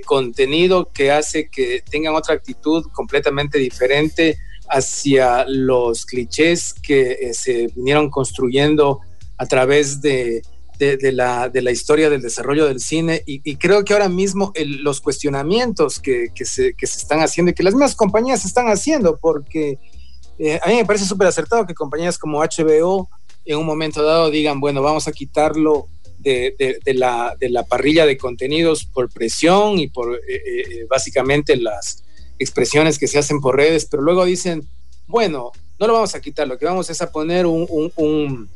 contenido 0.05 0.89
que 0.91 1.11
hace 1.11 1.47
que 1.49 1.83
tengan 1.89 2.15
otra 2.15 2.33
actitud 2.33 2.85
completamente 2.91 3.59
diferente 3.59 4.37
hacia 4.67 5.45
los 5.47 6.05
clichés 6.05 6.73
que 6.73 7.11
eh, 7.11 7.33
se 7.33 7.67
vinieron 7.75 8.09
construyendo 8.09 9.01
a 9.37 9.45
través 9.45 10.01
de, 10.01 10.41
de, 10.77 11.11
la, 11.11 11.49
de 11.49 11.61
la 11.61 11.71
historia 11.71 12.09
del 12.09 12.21
desarrollo 12.21 12.65
del 12.65 12.79
cine 12.79 13.23
y, 13.25 13.55
creo 13.55 13.83
que 13.83 13.93
ahora 13.93 14.09
mismo 14.09 14.51
los 14.81 15.01
cuestionamientos 15.01 15.99
que, 15.99 16.27
que, 16.35 16.45
se, 16.45 16.73
que, 16.73 16.87
se, 16.87 16.99
están 16.99 17.21
haciendo 17.21 17.51
y 17.51 17.53
que 17.53 17.63
las 17.63 17.73
mismas 17.73 17.95
compañías 17.95 18.43
están 18.43 18.67
haciendo, 18.67 19.17
porque 19.17 19.79
eh, 20.39 20.59
a 20.61 20.69
mí 20.69 20.75
me 20.75 20.85
parece 20.85 21.05
súper 21.05 21.27
acertado 21.27 21.65
que 21.65 21.73
compañías 21.73 22.17
como 22.17 22.39
HBO 22.39 23.09
en 23.45 23.57
un 23.57 23.65
momento 23.65 24.03
dado 24.03 24.29
digan, 24.29 24.59
bueno, 24.59 24.81
vamos 24.81 25.07
a 25.07 25.11
quitarlo 25.11 25.87
de, 26.19 26.55
de, 26.83 26.93
la, 26.93 27.35
de 27.39 27.49
la, 27.49 27.63
parrilla 27.63 28.05
de 28.05 28.17
contenidos 28.17 28.85
por 28.85 29.09
presión 29.09 29.77
y 29.79 29.87
por 29.87 30.15
eh, 30.15 30.21
eh, 30.27 30.85
básicamente 30.89 31.57
las 31.57 32.03
expresiones 32.39 32.97
que 32.97 33.07
se 33.07 33.19
hacen 33.19 33.41
por 33.41 33.57
redes, 33.57 33.85
pero 33.85 34.01
luego 34.01 34.25
dicen, 34.25 34.67
bueno, 35.07 35.51
no 35.79 35.87
lo 35.87 35.93
vamos 35.93 36.15
a 36.15 36.21
quitar, 36.21 36.47
lo 36.47 36.57
que 36.57 36.65
vamos 36.65 36.89
es 36.89 37.01
a 37.01 37.11
poner 37.11 37.45
un, 37.45 38.49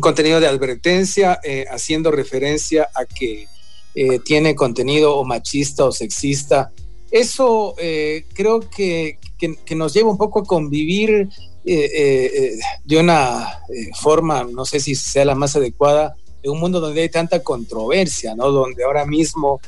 contenido 0.00 0.40
de 0.40 0.46
advertencia 0.48 1.40
eh, 1.42 1.64
haciendo 1.70 2.10
referencia 2.10 2.88
a 2.94 3.04
que 3.04 3.46
eh, 3.94 4.18
tiene 4.24 4.54
contenido 4.54 5.16
o 5.16 5.24
machista 5.24 5.84
o 5.84 5.92
sexista. 5.92 6.72
Eso 7.10 7.74
eh, 7.78 8.26
creo 8.34 8.60
que, 8.60 9.18
que, 9.38 9.74
nos 9.74 9.94
lleva 9.94 10.10
un 10.10 10.18
poco 10.18 10.40
a 10.40 10.44
convivir 10.44 11.28
de 11.64 12.96
una 12.96 13.60
forma, 14.00 14.44
no 14.44 14.64
sé 14.64 14.78
si 14.78 14.94
sea 14.94 15.24
la 15.24 15.34
más 15.34 15.56
adecuada, 15.56 16.14
en 16.42 16.52
un 16.52 16.60
mundo 16.60 16.78
donde 16.78 17.02
hay 17.02 17.08
tanta 17.08 17.42
controversia, 17.42 18.36
¿no? 18.36 18.52
Donde 18.52 18.84
ahora 18.84 19.04
mismo 19.04 19.60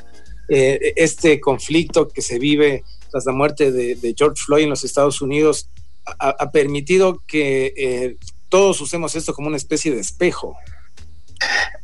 este 0.48 1.40
conflicto 1.40 2.06
que 2.08 2.22
se 2.22 2.38
vive 2.38 2.84
tras 3.10 3.26
la 3.26 3.32
muerte 3.32 3.72
de, 3.72 4.14
George 4.16 4.40
Floyd 4.44 4.64
en 4.64 4.70
los 4.70 4.84
Estados 4.84 5.20
Unidos 5.20 5.68
ha 6.04 6.50
permitido 6.52 7.20
que 7.26 8.16
todos 8.48 8.80
usemos 8.80 9.14
esto 9.14 9.34
como 9.34 9.48
una 9.48 9.56
especie 9.56 9.92
de 9.92 10.00
espejo. 10.00 10.56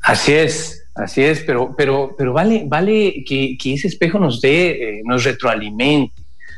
Así 0.03 0.33
es, 0.33 0.87
así 0.94 1.22
es, 1.22 1.40
pero, 1.40 1.74
pero, 1.77 2.14
pero 2.16 2.33
vale, 2.33 2.64
vale 2.66 3.24
que, 3.27 3.57
ese 3.64 3.88
espejo 3.88 4.18
nos 4.18 4.40
dé, 4.40 4.70
eh, 4.70 5.03
nos 5.05 5.24
retroalimente, 5.24 6.14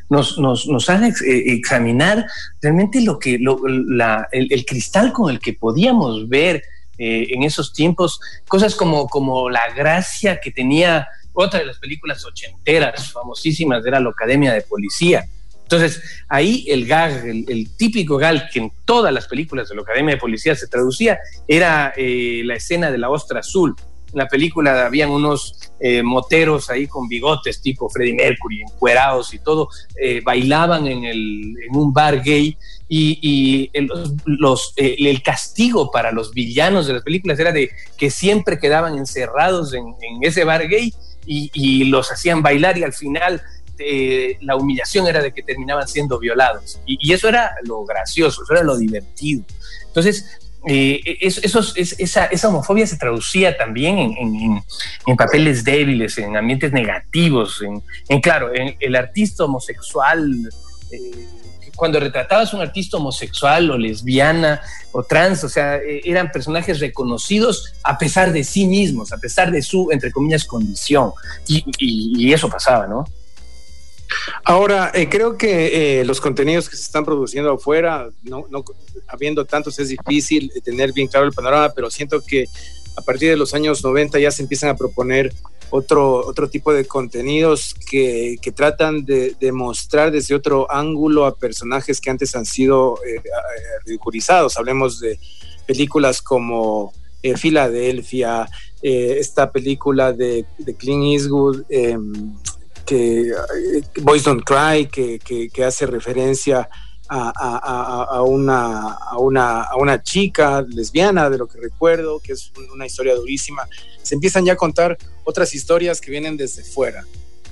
nos, 0.08 0.38
nos, 0.38 0.90
haga 0.90 1.08
eh, 1.08 1.12
examinar 1.46 2.26
realmente 2.62 3.00
lo 3.00 3.18
que, 3.18 3.34
el, 3.34 4.64
cristal 4.66 5.12
con 5.12 5.30
el 5.30 5.40
que 5.40 5.52
podíamos 5.52 6.28
ver 6.28 6.62
eh, 6.98 7.26
en 7.30 7.42
esos 7.42 7.72
tiempos, 7.72 8.20
cosas 8.48 8.74
como, 8.74 9.08
como 9.08 9.50
la 9.50 9.72
gracia 9.74 10.40
que 10.40 10.50
tenía 10.50 11.06
otra 11.32 11.60
de 11.60 11.66
las 11.66 11.78
películas 11.78 12.24
ochenteras 12.24 13.12
famosísimas, 13.12 13.84
era 13.84 14.00
la 14.00 14.10
Academia 14.10 14.52
de 14.54 14.62
Policía 14.62 15.28
entonces, 15.66 16.00
ahí 16.28 16.64
el 16.68 16.86
gag, 16.86 17.26
el, 17.26 17.76
típico 17.76 18.18
gag 18.18 18.48
que 18.50 18.60
en 18.60 18.72
todas 18.84 19.12
las 19.12 19.26
películas 19.26 19.68
de 19.68 19.74
la 19.74 19.82
Academia 19.82 20.14
de 20.14 20.20
Policía 20.20 20.54
se 20.54 20.68
traducía, 20.68 21.18
era 21.48 21.92
eh, 21.96 22.42
la 22.44 22.54
escena 22.54 22.92
de 22.92 22.98
la 22.98 23.10
ostra 23.10 23.40
azul. 23.40 23.74
En 24.12 24.18
la 24.20 24.28
película 24.28 24.86
habían 24.86 25.10
unos 25.10 25.72
eh, 25.80 26.04
moteros 26.04 26.70
ahí 26.70 26.86
con 26.86 27.08
bigotes 27.08 27.60
tipo 27.60 27.88
Freddie 27.90 28.14
Mercury, 28.14 28.62
encuerados 28.62 29.34
y 29.34 29.40
todo, 29.40 29.68
eh, 30.00 30.20
bailaban 30.24 30.86
en, 30.86 31.02
el, 31.02 31.56
en, 31.68 31.76
un 31.76 31.92
bar 31.92 32.22
gay 32.22 32.56
y, 32.88 33.68
el, 33.72 33.90
los, 34.24 34.72
el 34.76 35.20
castigo 35.20 35.90
para 35.90 36.12
los 36.12 36.32
villanos 36.32 36.86
de 36.86 36.92
las 36.92 37.02
películas 37.02 37.40
era 37.40 37.50
de 37.50 37.72
que 37.98 38.10
siempre 38.10 38.60
quedaban 38.60 38.96
encerrados 38.96 39.74
en, 39.74 39.84
ese 40.22 40.44
bar 40.44 40.68
gay 40.68 40.94
y, 41.26 41.50
y 41.52 41.84
los 41.86 42.12
hacían 42.12 42.40
bailar 42.40 42.78
y 42.78 42.84
al 42.84 42.92
final 42.92 43.42
este, 43.76 44.38
la 44.40 44.56
humillación 44.56 45.06
era 45.06 45.22
de 45.22 45.32
que 45.32 45.42
terminaban 45.42 45.86
siendo 45.86 46.18
violados. 46.18 46.80
Y, 46.86 47.12
eso 47.12 47.28
era 47.28 47.54
lo 47.64 47.84
gracioso, 47.84 48.42
eso 48.42 48.52
era 48.52 48.62
lo 48.62 48.76
divertido. 48.76 49.44
Entonces, 49.86 50.38
eh, 50.66 51.00
eso, 51.20 51.60
esa, 51.76 52.48
homofobia 52.48 52.86
se 52.86 52.96
traducía 52.96 53.56
también 53.56 54.14
en, 54.18 55.16
papeles 55.16 55.62
débiles, 55.64 56.18
en 56.18 56.36
ambientes 56.36 56.72
negativos, 56.72 57.62
en, 58.08 58.20
claro, 58.20 58.50
el 58.54 58.96
artista 58.96 59.44
homosexual. 59.44 60.24
Eh, 60.90 61.26
cuando 61.74 62.00
retratabas 62.00 62.54
un 62.54 62.62
artista 62.62 62.96
homosexual 62.96 63.70
o 63.70 63.76
lesbiana 63.76 64.62
o 64.92 65.02
trans, 65.02 65.44
o 65.44 65.48
sea, 65.50 65.76
eh, 65.76 66.00
eran 66.04 66.32
personajes 66.32 66.80
reconocidos 66.80 67.74
a 67.82 67.98
pesar 67.98 68.32
de 68.32 68.44
sí 68.44 68.66
mismos, 68.66 69.12
a 69.12 69.18
pesar 69.18 69.50
de 69.50 69.60
su, 69.60 69.90
entre 69.92 70.10
comillas, 70.10 70.46
condición. 70.46 71.12
y 71.46 72.32
eso 72.32 72.48
pasaba, 72.48 72.86
¿no? 72.86 73.04
Ahora, 74.44 74.90
eh, 74.94 75.08
creo 75.08 75.36
que 75.36 76.00
eh, 76.00 76.04
los 76.04 76.20
contenidos 76.20 76.68
que 76.68 76.76
se 76.76 76.82
están 76.82 77.04
produciendo 77.04 77.52
afuera, 77.52 78.08
no, 78.22 78.46
habiendo 79.08 79.44
tantos, 79.44 79.78
es 79.78 79.88
difícil 79.88 80.52
tener 80.64 80.92
bien 80.92 81.08
claro 81.08 81.26
el 81.26 81.32
panorama, 81.32 81.72
pero 81.74 81.90
siento 81.90 82.20
que 82.20 82.46
a 82.96 83.02
partir 83.02 83.30
de 83.30 83.36
los 83.36 83.54
años 83.54 83.82
90 83.84 84.18
ya 84.18 84.30
se 84.30 84.42
empiezan 84.42 84.70
a 84.70 84.76
proponer 84.76 85.34
otro, 85.70 86.24
otro 86.26 86.48
tipo 86.48 86.72
de 86.72 86.84
contenidos 86.86 87.74
que, 87.90 88.38
tratan 88.54 89.04
de, 89.04 89.36
mostrar 89.52 90.10
desde 90.10 90.34
otro 90.34 90.70
ángulo 90.70 91.26
a 91.26 91.34
personajes 91.34 92.00
que 92.00 92.10
antes 92.10 92.34
han 92.34 92.46
sido 92.46 92.98
eh, 93.04 93.20
ridiculizados. 93.84 94.56
Hablemos 94.56 95.00
de 95.00 95.18
películas 95.66 96.22
como 96.22 96.92
Filadelfia, 97.36 98.48
esta 98.80 99.50
película 99.50 100.12
de, 100.12 100.46
de 100.58 100.74
Clint 100.76 101.06
Eastwood 101.06 101.64
em, 101.68 102.36
que 102.86 103.30
eh, 103.30 103.82
Boys 104.00 104.24
Don't 104.24 104.44
Cry, 104.44 104.86
que, 104.86 105.18
que, 105.18 105.64
hace 105.64 105.86
referencia 105.86 106.70
a, 107.08 108.04
a, 108.10 108.22
una, 108.22 108.92
a, 108.92 109.18
una, 109.18 109.62
a 109.62 109.76
una 109.76 110.02
chica 110.02 110.62
lesbiana, 110.62 111.28
de 111.28 111.38
lo 111.38 111.46
que 111.46 111.60
recuerdo, 111.60 112.20
que 112.20 112.32
es 112.32 112.52
una 112.72 112.86
historia 112.86 113.14
durísima. 113.14 113.68
Se 114.02 114.14
empiezan 114.14 114.44
ya 114.44 114.54
a 114.54 114.56
contar 114.56 114.96
otras 115.24 115.54
historias 115.54 116.00
que 116.00 116.10
vienen 116.10 116.36
desde 116.36 116.64
fuera. 116.64 117.04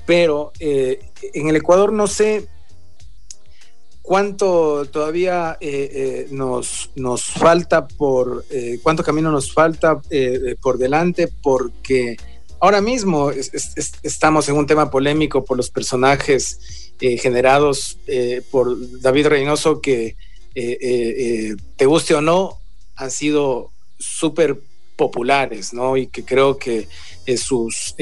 Pero 0.05 0.51
eh, 0.59 1.11
en 1.33 1.47
el 1.49 1.55
Ecuador 1.55 1.91
no 1.91 2.07
sé 2.07 2.47
cuánto 4.01 4.85
todavía 4.85 5.57
eh, 5.59 6.27
nos, 6.31 6.91
nos 6.95 7.25
falta 7.25 7.87
por, 7.87 8.45
cuánto 8.83 9.03
camino 9.03 9.31
nos 9.31 9.51
falta 9.51 9.99
por 10.61 10.77
delante, 10.77 11.27
porque 11.41 12.17
ahora 12.59 12.81
mismo 12.81 13.31
estamos 13.31 14.49
en 14.49 14.55
un 14.55 14.65
tema 14.65 14.89
polémico 14.89 15.43
por 15.43 15.57
los 15.57 15.69
personajes 15.69 16.93
eh, 16.99 17.17
generados 17.17 17.97
eh, 18.07 18.41
por 18.51 18.75
David 19.01 19.27
Reynoso 19.27 19.81
que, 19.81 20.15
eh, 20.55 21.55
te 21.75 21.85
guste 21.85 22.15
o 22.15 22.21
no, 22.21 22.57
han 22.95 23.11
sido 23.11 23.71
súper 23.99 24.57
populares, 24.95 25.73
¿no? 25.73 25.97
Y 25.97 26.07
que 26.07 26.23
creo 26.23 26.57
que 26.57 26.87
sus 27.35 27.93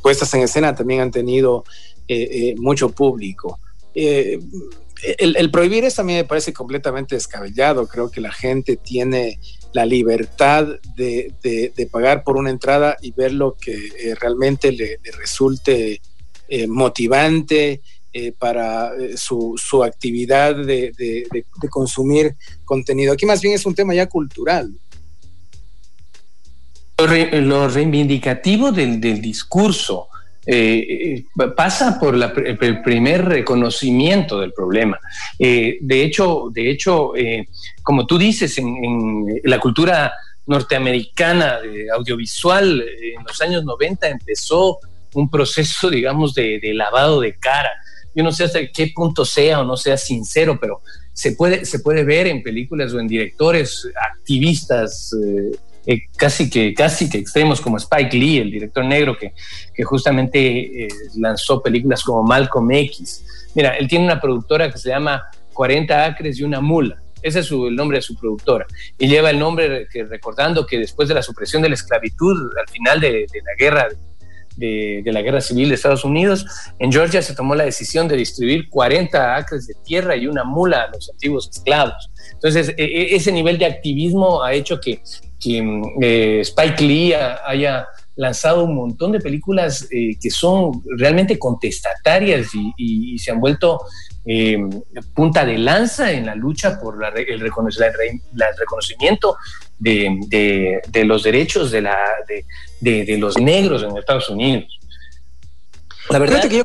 puestas 0.00 0.32
en 0.34 0.42
escena 0.42 0.76
también 0.76 1.00
han 1.00 1.10
tenido 1.10 1.64
mucho 2.56 2.90
público. 2.90 3.58
El, 3.92 5.50
prohibir 5.50 5.84
esto 5.84 6.02
a 6.02 6.04
mí 6.04 6.14
me 6.14 6.24
parece 6.24 6.52
completamente 6.52 7.16
descabellado. 7.16 7.88
Creo 7.88 8.08
que 8.08 8.20
la 8.20 8.30
gente 8.30 8.76
tiene 8.76 9.40
la 9.74 9.84
libertad 9.84 10.66
de, 10.96 11.88
pagar 11.92 12.24
por 12.24 12.36
una 12.38 12.48
entrada 12.48 12.96
y 13.02 13.12
ver 13.12 13.32
lo 13.32 13.54
que 13.54 14.14
realmente 14.18 14.72
le, 14.72 14.98
resulte 15.18 16.00
motivante 16.68 17.82
eh, 18.16 18.30
para 18.30 18.94
eh, 18.94 19.16
su, 19.16 19.54
su, 19.56 19.82
actividad 19.82 20.54
de, 20.54 20.92
de, 20.96 21.44
consumir 21.68 22.36
contenido. 22.64 23.12
Aquí 23.12 23.26
más 23.26 23.40
bien 23.40 23.54
es 23.54 23.66
un 23.66 23.74
tema 23.74 23.92
ya 23.92 24.08
cultural. 24.08 24.72
Lo, 26.96 27.68
reivindicativo 27.68 28.70
del, 28.70 29.00
del 29.00 29.20
discurso 29.20 30.06
eh, 30.46 31.24
pasa 31.56 31.98
por 31.98 32.14
el 32.16 32.82
primer 32.82 33.24
reconocimiento 33.24 34.40
del 34.40 34.52
problema. 34.52 34.98
de 35.38 36.02
hecho, 36.02 36.48
de 36.52 36.70
hecho 36.70 37.12
como 37.82 38.06
tú 38.06 38.18
dices, 38.18 38.58
en, 38.58 39.26
la 39.44 39.58
cultura 39.58 40.12
norteamericana 40.46 41.58
audiovisual 41.96 42.80
en 42.80 43.24
los 43.26 43.40
años 43.40 43.64
90 43.64 44.08
empezó 44.08 44.78
un 45.14 45.30
proceso, 45.30 45.88
digamos, 45.90 46.34
de, 46.34 46.58
de 46.60 46.74
lavado 46.74 47.20
de 47.20 47.36
cara 47.38 47.70
yo 48.14 48.22
no 48.22 48.32
sé 48.32 48.44
hasta 48.44 48.66
qué 48.68 48.92
punto 48.94 49.24
sea 49.24 49.60
o 49.60 49.64
no 49.64 49.76
sea 49.76 49.96
sincero, 49.96 50.58
pero 50.60 50.82
se 51.12 51.32
puede, 51.32 51.64
se 51.64 51.80
puede 51.80 52.04
ver 52.04 52.28
en 52.28 52.42
películas 52.42 52.92
o 52.92 53.00
en 53.00 53.08
directores 53.08 53.88
activistas 54.12 55.10
eh, 55.86 56.02
casi, 56.16 56.48
que, 56.48 56.72
casi 56.74 57.10
que 57.10 57.18
extremos 57.18 57.60
como 57.60 57.76
Spike 57.76 58.16
Lee, 58.16 58.38
el 58.38 58.50
director 58.50 58.84
negro 58.84 59.16
que, 59.16 59.34
que 59.74 59.84
justamente 59.84 60.84
eh, 60.84 60.88
lanzó 61.16 61.62
películas 61.62 62.02
como 62.02 62.22
Malcolm 62.22 62.70
X. 62.70 63.24
Mira, 63.54 63.70
él 63.76 63.88
tiene 63.88 64.04
una 64.04 64.20
productora 64.20 64.70
que 64.70 64.78
se 64.78 64.88
llama 64.88 65.28
40 65.52 66.04
acres 66.04 66.38
y 66.38 66.42
una 66.42 66.60
mula. 66.60 66.98
Ese 67.22 67.40
es 67.40 67.50
el 67.50 67.74
nombre 67.74 67.98
de 67.98 68.02
su 68.02 68.16
productora. 68.16 68.66
Y 68.98 69.08
lleva 69.08 69.30
el 69.30 69.38
nombre 69.38 69.86
recordando 70.10 70.66
que 70.66 70.78
después 70.78 71.08
de 71.08 71.14
la 71.14 71.22
supresión 71.22 71.62
de 71.62 71.70
la 71.70 71.74
esclavitud, 71.74 72.50
al 72.58 72.68
final 72.68 73.00
de, 73.00 73.10
de 73.10 73.42
la 73.42 73.54
guerra 73.58 73.88
de, 74.56 75.02
la 75.06 75.22
guerra 75.22 75.40
civil 75.40 75.68
de 75.68 75.74
Estados 75.74 76.04
Unidos, 76.04 76.46
en 76.78 76.92
Georgia 76.92 77.22
se 77.22 77.34
tomó 77.34 77.54
la 77.54 77.64
decisión 77.64 78.08
de 78.08 78.16
distribuir 78.16 78.68
40 78.68 79.36
acres 79.36 79.66
de 79.66 79.74
tierra 79.84 80.16
y 80.16 80.26
una 80.26 80.44
mula 80.44 80.82
a 80.82 80.88
los 80.88 81.10
antiguos 81.10 81.48
esclavos. 81.52 82.10
Entonces, 82.32 82.74
e, 82.76 82.84
e, 82.84 83.16
ese 83.16 83.32
nivel 83.32 83.58
de 83.58 83.66
activismo 83.66 84.42
ha 84.42 84.52
hecho 84.52 84.80
que, 84.80 85.00
eh, 85.46 86.40
Spike 86.40 86.82
Lee 86.84 87.14
haya 87.14 87.86
lanzado 88.16 88.64
un 88.64 88.74
montón 88.74 89.12
de 89.12 89.20
películas 89.20 89.88
eh, 89.90 90.16
que 90.20 90.30
son 90.30 90.82
realmente 90.96 91.38
contestatarias 91.38 92.48
y, 92.54 93.18
se 93.18 93.32
han 93.32 93.40
vuelto 93.40 93.80
eh, 94.24 94.58
punta 95.14 95.44
de 95.44 95.58
lanza 95.58 96.12
en 96.12 96.26
la 96.26 96.34
lucha 96.34 96.80
por 96.80 96.98
el, 97.16 97.40
reconocimiento 97.40 99.36
de, 99.78 100.80
los 101.04 101.22
derechos 101.22 101.70
de, 101.70 101.82
la, 101.82 101.98
de, 102.80 103.16
los 103.18 103.38
negros 103.38 103.82
en 103.82 103.96
Estados 103.96 104.28
Unidos. 104.28 104.78
La 106.10 106.18
verdad 106.18 106.44
es 106.44 106.50
que 106.50 106.62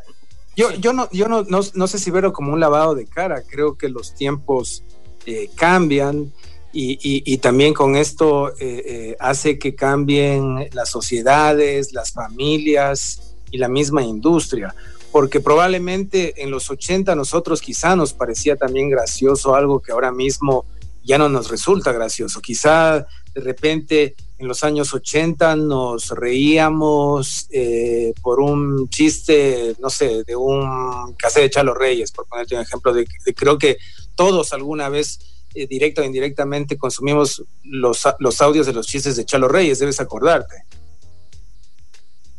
yo, 0.55 0.71
yo, 0.73 0.93
no, 0.93 1.09
yo 1.11 1.27
no, 1.27 1.43
no, 1.49 1.87
sé 1.87 1.99
si 1.99 2.11
verlo 2.11 2.33
como 2.33 2.51
un 2.51 2.59
lavado 2.59 2.93
de 2.93 3.05
cara, 3.07 3.41
creo 3.49 3.77
que 3.77 3.87
los 3.87 4.13
tiempos 4.13 4.83
eh, 5.25 5.49
cambian 5.55 6.33
y, 6.71 7.37
también 7.37 7.73
con 7.73 7.95
esto 7.95 8.49
eh, 8.49 8.55
eh, 8.59 9.15
hace 9.19 9.57
que 9.57 9.75
cambien 9.75 10.69
las 10.73 10.89
sociedades, 10.89 11.93
las 11.93 12.11
familias 12.11 13.21
y 13.51 13.57
la 13.57 13.67
misma 13.67 14.03
industria 14.03 14.75
porque 15.11 15.39
probablemente 15.39 16.43
en 16.43 16.51
los 16.51 16.69
80 16.69 17.15
nosotros 17.15 17.61
quizá 17.61 17.95
nos 17.95 18.13
parecía 18.13 18.55
también 18.55 18.89
gracioso 18.89 19.55
algo 19.55 19.81
que 19.81 19.91
ahora 19.91 20.11
mismo 20.11 20.65
ya 21.03 21.17
no 21.17 21.29
nos 21.29 21.49
resulta 21.49 21.91
gracioso. 21.91 22.41
Quizá 22.41 23.07
de 23.33 23.41
repente 23.41 24.15
en 24.37 24.47
los 24.47 24.63
años 24.63 24.93
80 24.93 25.55
nos 25.55 26.09
reíamos 26.09 27.47
eh, 27.51 28.13
por 28.21 28.39
un 28.39 28.87
chiste, 28.89 29.75
no 29.79 29.89
sé, 29.89 30.23
de 30.23 30.35
un 30.35 31.13
cassette 31.17 31.43
de 31.43 31.49
Chalo 31.49 31.73
Reyes, 31.73 32.11
por 32.11 32.27
ponerte 32.27 32.55
un 32.55 32.61
ejemplo, 32.61 32.93
creo 33.35 33.57
que 33.57 33.77
todos 34.15 34.53
alguna 34.53 34.89
vez, 34.89 35.19
eh, 35.53 35.67
directa 35.67 36.01
o 36.01 36.05
indirectamente, 36.05 36.77
consumimos 36.77 37.43
los, 37.63 38.07
los 38.19 38.41
audios 38.41 38.65
de 38.65 38.73
los 38.73 38.87
chistes 38.87 39.15
de 39.15 39.25
Chalo 39.25 39.47
Reyes, 39.47 39.79
debes 39.79 39.99
acordarte. 39.99 40.63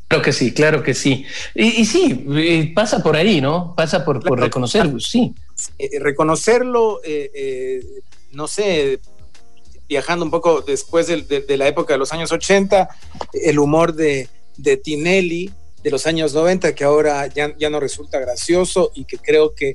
Claro 0.08 0.24
que 0.24 0.32
sí, 0.32 0.52
claro 0.52 0.82
que 0.82 0.94
sí. 0.94 1.24
Y, 1.54 1.84
sí, 1.84 2.26
eh, 2.36 2.72
pasa 2.74 3.02
por 3.02 3.16
ahí, 3.16 3.40
¿no? 3.40 3.74
Pasa 3.76 4.04
por, 4.04 4.20
por 4.20 4.40
reconocerlo, 4.40 4.98
sí. 4.98 5.34
reconocerlo, 6.00 7.00
no 8.32 8.48
sé, 8.48 9.00
viajando 9.90 10.24
un 10.24 10.30
poco 10.30 10.62
después 10.62 11.08
de, 11.08 11.56
la 11.56 11.66
época 11.66 11.94
de 11.94 11.98
los 11.98 12.12
años 12.12 12.30
80, 12.30 12.88
el 13.32 13.58
humor 13.58 13.92
de, 13.94 14.28
de 14.56 14.76
Tinelli 14.76 15.52
de 15.82 15.90
los 15.90 16.06
años 16.06 16.32
90, 16.32 16.74
que 16.76 16.84
ahora 16.84 17.26
ya, 17.26 17.56
ya 17.58 17.70
no 17.70 17.80
resulta 17.80 18.20
gracioso 18.20 18.92
y 18.94 19.04
que 19.04 19.18
creo 19.18 19.54
que 19.54 19.72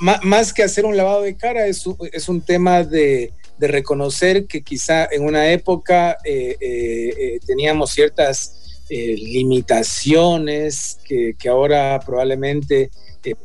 más 0.00 0.52
que 0.52 0.62
hacer 0.62 0.84
un 0.84 0.96
lavado 0.96 1.22
de 1.22 1.36
cara, 1.36 1.66
es, 1.66 1.84
es 2.12 2.28
un 2.28 2.40
tema 2.40 2.84
de, 2.84 3.32
de, 3.58 3.68
reconocer 3.68 4.46
que 4.46 4.62
quizá 4.62 5.08
en 5.10 5.24
una 5.24 5.50
época 5.50 6.16
eh, 6.24 6.56
eh, 6.60 7.14
eh, 7.18 7.40
teníamos 7.46 7.90
ciertas 7.90 8.56
limitaciones 8.88 10.98
que, 11.04 11.36
ahora 11.48 12.00
probablemente 12.04 12.90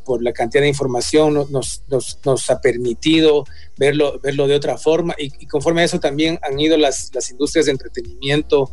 por 0.04 0.24
la 0.24 0.34
cantidad 0.34 0.64
de 0.64 0.70
información 0.70 1.36
nos, 1.36 1.84
nos, 1.88 2.20
nos, 2.26 2.50
ha 2.50 2.62
permitido 2.62 3.46
verlo, 3.78 4.20
verlo 4.24 4.48
de 4.48 4.56
otra 4.56 4.80
forma 4.80 5.14
y, 5.20 5.46
conforme 5.46 5.82
a 5.82 5.84
eso 5.84 6.00
también 6.00 6.40
han 6.42 6.60
ido 6.60 6.78
las, 6.78 7.12
las 7.14 7.30
industrias 7.30 7.68
de 7.68 7.74
entretenimiento 7.74 8.72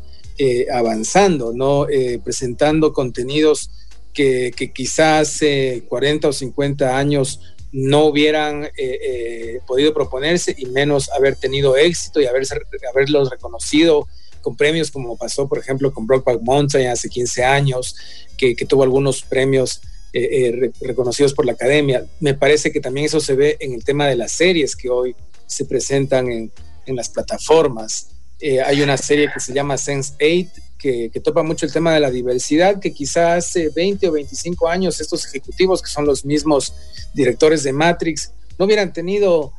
avanzando, 0.72 1.52
¿no? 1.52 1.86
Presentando 2.24 2.94
contenidos 2.94 3.68
que, 4.12 4.52
que 4.56 4.72
quizás 4.72 5.28
hace 5.28 5.84
40 5.88 6.28
o 6.28 6.32
50 6.32 6.96
años 6.96 7.40
no 7.72 8.04
hubieran 8.04 8.68
eh, 8.76 9.60
podido 9.66 9.94
proponerse 9.94 10.54
y 10.58 10.66
menos 10.66 11.10
haber 11.10 11.36
tenido 11.36 11.76
éxito 11.76 12.20
y 12.20 12.26
haberse, 12.26 12.56
haberlos 12.92 13.30
reconocido 13.30 14.06
con 14.42 14.56
premios 14.56 14.90
como 14.90 15.16
pasó 15.16 15.48
por 15.48 15.58
ejemplo 15.58 15.92
con 15.92 16.06
Brokeback 16.06 16.42
Mountain 16.42 16.88
hace 16.88 17.08
15 17.08 17.44
años, 17.44 17.96
que, 18.36 18.54
que 18.54 18.66
tuvo 18.66 18.82
algunos 18.82 19.22
premios 19.22 19.80
eh, 20.12 20.48
eh, 20.48 20.72
reconocidos 20.82 21.32
por 21.32 21.46
la 21.46 21.52
academia. 21.52 22.04
Me 22.20 22.34
parece 22.34 22.70
que 22.70 22.80
también 22.80 23.06
eso 23.06 23.20
se 23.20 23.34
ve 23.34 23.56
en 23.60 23.72
el 23.72 23.82
tema 23.82 24.06
de 24.06 24.16
las 24.16 24.32
series 24.32 24.76
que 24.76 24.90
hoy 24.90 25.16
se 25.46 25.64
presentan 25.64 26.30
en, 26.30 26.52
en 26.84 26.96
las 26.96 27.08
plataformas. 27.08 28.08
Eh, 28.38 28.60
hay 28.60 28.82
una 28.82 28.96
serie 28.96 29.30
que 29.32 29.40
se 29.40 29.54
llama 29.54 29.76
Sense8 29.76 30.50
que, 30.82 31.20
topa 31.22 31.42
mucho 31.42 31.64
el 31.64 31.72
tema 31.72 31.94
de 31.94 32.00
la 32.00 32.10
diversidad, 32.10 32.80
que 32.80 32.92
quizás 32.92 33.46
hace 33.46 33.68
20 33.68 34.08
o 34.08 34.12
25 34.12 34.68
años 34.68 35.00
estos 35.00 35.24
ejecutivos, 35.26 35.80
que 35.80 35.90
son 35.90 36.04
los 36.04 36.24
mismos 36.24 36.74
directores 37.14 37.62
de 37.62 37.72
Matrix, 37.72 38.32
no 38.58 38.66
hubieran 38.66 38.92
tenido 38.92 39.52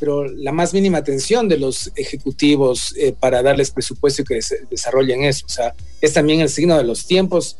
pero 0.00 0.24
la 0.24 0.52
más 0.52 0.72
mínima 0.72 0.96
atención 0.96 1.50
de 1.50 1.58
los 1.58 1.92
ejecutivos 1.96 2.94
para 3.20 3.42
darles 3.42 3.70
presupuesto 3.70 4.22
y 4.22 4.24
que 4.24 4.40
desarrollen 4.70 5.24
eso. 5.24 5.44
O 5.44 5.50
sea, 5.50 5.74
es 6.00 6.14
también 6.14 6.40
el 6.40 6.48
signo 6.48 6.78
de 6.78 6.84
los 6.84 7.06
tiempos 7.06 7.58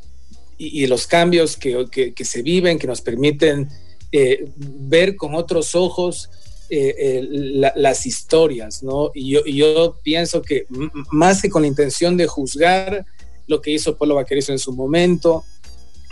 y, 0.57 0.87
los 0.87 1.07
cambios 1.07 1.57
que, 1.57 2.13
que, 2.15 2.25
se 2.25 2.43
viven, 2.43 2.79
que 2.79 2.87
nos 2.87 3.03
permiten 3.03 3.69
eh, 4.13 4.49
ver 4.57 5.17
con 5.17 5.35
otros 5.35 5.75
ojos 5.75 6.31
eh, 6.69 6.95
eh, 6.99 7.29
las 7.77 8.07
historias, 8.07 8.83
¿no? 8.83 9.11
Y 9.15 9.57
yo, 9.57 9.99
pienso 10.03 10.43
que 10.43 10.67
más 11.11 11.43
que 11.43 11.51
con 11.51 11.63
la 11.63 11.69
intención 11.69 12.17
de 12.17 12.27
juzgar 12.27 13.07
lo 13.47 13.61
que 13.61 13.71
hizo 13.71 13.97
Polo 13.97 14.15
Vaquerizo 14.15 14.53
en 14.53 14.59
su 14.59 14.73
momento, 14.73 15.45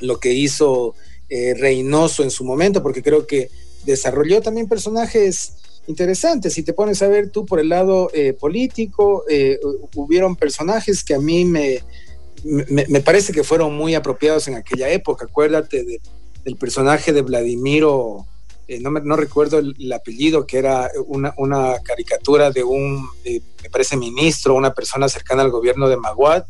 lo 0.00 0.18
que 0.18 0.32
hizo 0.32 0.94
Reynoso 1.28 2.22
en 2.22 2.30
su 2.30 2.44
momento, 2.44 2.80
porque 2.80 3.02
creo 3.02 3.26
que 3.26 3.50
desarrolló 3.84 4.40
también 4.40 4.68
personajes 4.68 5.54
interesantes. 5.88 6.52
Si 6.52 6.62
te 6.62 6.72
pones 6.72 7.02
a 7.02 7.08
ver 7.08 7.30
tú 7.30 7.44
por 7.44 7.58
el 7.58 7.70
lado 7.70 8.08
político, 8.38 9.24
hubieron 9.96 10.36
personajes 10.36 11.02
que 11.02 11.14
a 11.14 11.18
mí 11.18 11.44
me, 11.44 11.80
me, 12.44 13.00
parece 13.00 13.32
que 13.32 13.42
fueron 13.42 13.74
muy 13.74 13.94
apropiados 13.94 14.46
en 14.48 14.54
aquella 14.54 14.90
época. 14.90 15.24
Acuérdate 15.24 15.84
del 16.44 16.56
personaje 16.56 17.12
de 17.12 17.22
Vladimiro, 17.22 18.26
eh, 18.66 18.80
no, 18.80 18.90
no, 18.90 19.16
recuerdo 19.16 19.58
el, 19.58 19.92
apellido, 19.92 20.46
que 20.46 20.58
era 20.58 20.90
una, 21.06 21.34
una 21.36 21.78
caricatura 21.82 22.50
de 22.50 22.64
un, 22.64 23.08
me 23.24 23.70
parece, 23.70 23.96
ministro, 23.96 24.54
una 24.54 24.72
persona 24.72 25.08
cercana 25.08 25.42
al 25.42 25.50
gobierno 25.50 25.88
de 25.88 25.96
Maguad, 25.96 26.44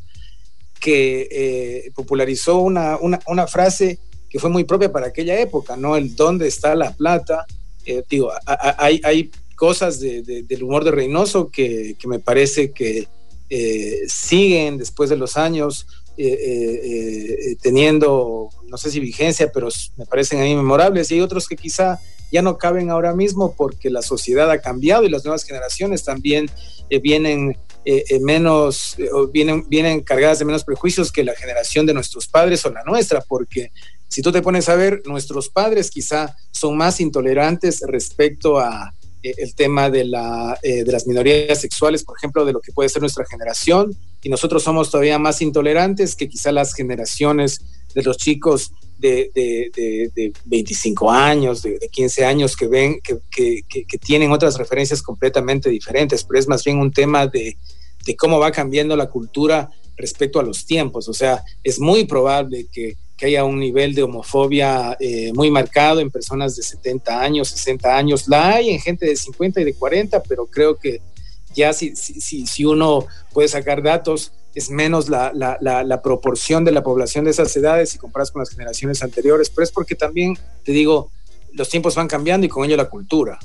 que 0.80 1.28
eh, 1.30 1.90
popularizó 1.94 2.58
una, 2.58 2.96
una, 2.98 3.18
una, 3.26 3.46
frase 3.46 3.98
que 4.28 4.38
fue 4.38 4.50
muy 4.50 4.64
propia 4.64 4.92
para 4.92 5.08
aquella 5.08 5.40
época, 5.40 5.76
¿no? 5.76 5.96
El 5.96 6.14
dónde 6.14 6.46
está 6.46 6.74
la 6.74 6.92
plata. 6.92 7.46
Eh, 7.86 8.02
digo, 8.08 8.30
hay, 8.46 9.00
hay 9.02 9.30
cosas 9.56 9.98
del 9.98 10.62
humor 10.62 10.84
de 10.84 10.90
Reynoso 10.90 11.50
que, 11.50 11.96
que 11.98 12.08
me 12.08 12.18
parece 12.18 12.72
que 12.72 13.08
siguen 14.08 14.78
después 14.78 15.10
de 15.10 15.16
los 15.16 15.36
años 15.36 15.86
teniendo, 17.62 18.48
no 18.66 18.76
sé 18.76 18.90
si 18.90 19.00
vigencia, 19.00 19.50
pero 19.52 19.68
me 19.96 20.06
parecen 20.06 20.40
a 20.40 20.44
mí 20.44 20.54
memorables, 20.54 21.10
y 21.10 21.14
hay 21.14 21.20
otros 21.20 21.46
que 21.46 21.56
quizá 21.56 21.98
ya 22.32 22.42
no 22.42 22.58
caben 22.58 22.90
ahora 22.90 23.14
mismo 23.14 23.54
porque 23.56 23.90
la 23.90 24.02
sociedad 24.02 24.50
ha 24.50 24.60
cambiado 24.60 25.04
y 25.04 25.10
las 25.10 25.24
nuevas 25.24 25.44
generaciones 25.44 26.04
también 26.04 26.50
vienen 27.02 27.56
menos, 28.20 28.96
vienen, 29.32 29.68
vienen 29.68 30.00
cargadas 30.00 30.38
de 30.38 30.44
menos 30.44 30.64
prejuicios 30.64 31.12
que 31.12 31.22
la 31.22 31.34
generación 31.34 31.86
de 31.86 31.94
nuestros 31.94 32.26
padres 32.28 32.64
o 32.64 32.70
la 32.70 32.82
nuestra, 32.84 33.20
porque 33.20 33.70
si 34.14 34.22
tú 34.22 34.30
te 34.30 34.42
pones 34.42 34.68
a 34.68 34.76
ver, 34.76 35.02
nuestros 35.06 35.48
padres 35.48 35.90
quizá 35.90 36.36
son 36.52 36.76
más 36.76 37.00
intolerantes 37.00 37.82
respecto 37.84 38.60
a 38.60 38.94
eh, 39.24 39.34
el 39.38 39.56
tema 39.56 39.90
de, 39.90 40.04
la, 40.04 40.56
eh, 40.62 40.84
de 40.84 40.92
las 40.92 41.08
minorías 41.08 41.60
sexuales, 41.60 42.04
por 42.04 42.16
ejemplo, 42.16 42.44
de 42.44 42.52
lo 42.52 42.60
que 42.60 42.70
puede 42.70 42.88
ser 42.88 43.02
nuestra 43.02 43.24
generación, 43.24 43.90
y 44.24 44.30
nosotros 44.30 44.62
somos 44.62 44.90
todavía 44.90 45.18
más 45.18 45.40
intolerantes 45.42 46.16
que 46.16 46.28
quizá 46.28 46.50
las 46.50 46.74
generaciones 46.74 47.60
de 47.94 48.02
los 48.02 48.16
chicos 48.16 48.72
de, 48.98 49.30
de, 49.34 50.32
25 50.46 51.10
años, 51.10 51.62
de, 51.62 51.78
15 51.92 52.24
años, 52.24 52.56
que 52.56 52.66
ven, 52.66 53.00
que, 53.00 53.18
que, 53.30 53.84
que, 53.84 53.98
tienen 53.98 54.32
otras 54.32 54.56
referencias 54.56 55.02
completamente 55.02 55.68
diferentes, 55.68 56.24
pero 56.24 56.40
es 56.40 56.48
más 56.48 56.64
bien 56.64 56.78
un 56.78 56.90
tema 56.90 57.26
de, 57.26 57.56
cómo 58.16 58.38
va 58.38 58.50
cambiando 58.50 58.96
la 58.96 59.10
cultura 59.10 59.70
respecto 59.96 60.40
a 60.40 60.42
los 60.42 60.64
tiempos. 60.64 61.06
O 61.08 61.12
sea, 61.12 61.44
es 61.62 61.78
muy 61.78 62.04
probable 62.04 62.66
que 62.72 62.96
que 63.16 63.26
haya 63.26 63.44
un 63.44 63.60
nivel 63.60 63.94
de 63.94 64.02
homofobia 64.02 64.96
eh, 64.98 65.32
muy 65.34 65.50
marcado 65.50 66.00
en 66.00 66.10
personas 66.10 66.56
de 66.56 66.64
70 66.64 67.20
años, 67.20 67.48
60 67.48 67.96
años. 67.96 68.28
La 68.28 68.54
hay 68.54 68.70
en 68.70 68.80
gente 68.80 69.06
de 69.06 69.16
50 69.16 69.60
y 69.60 69.64
de 69.64 69.74
40, 69.74 70.22
pero 70.24 70.46
creo 70.46 70.76
que 70.76 71.00
ya 71.54 71.72
si, 71.72 71.94
si, 71.96 72.46
si 72.46 72.64
uno 72.64 73.06
puede 73.32 73.48
sacar 73.48 73.82
datos, 73.82 74.32
es 74.54 74.70
menos 74.70 75.08
la, 75.08 75.32
la, 75.34 75.58
la, 75.60 76.02
proporción 76.02 76.64
de 76.64 76.70
la 76.70 76.82
población 76.82 77.24
de 77.24 77.32
esas 77.32 77.56
edades 77.56 77.90
si 77.90 77.98
comparas 77.98 78.30
con 78.30 78.40
las 78.40 78.50
generaciones 78.50 79.02
anteriores, 79.02 79.50
pero 79.50 79.64
es 79.64 79.72
porque 79.72 79.96
también, 79.96 80.38
te 80.64 80.72
digo, 80.72 81.10
los 81.52 81.68
tiempos 81.68 81.94
van 81.96 82.06
cambiando 82.06 82.46
y 82.46 82.48
con 82.48 82.64
ello 82.64 82.76
la 82.76 82.88
cultura. 82.88 83.38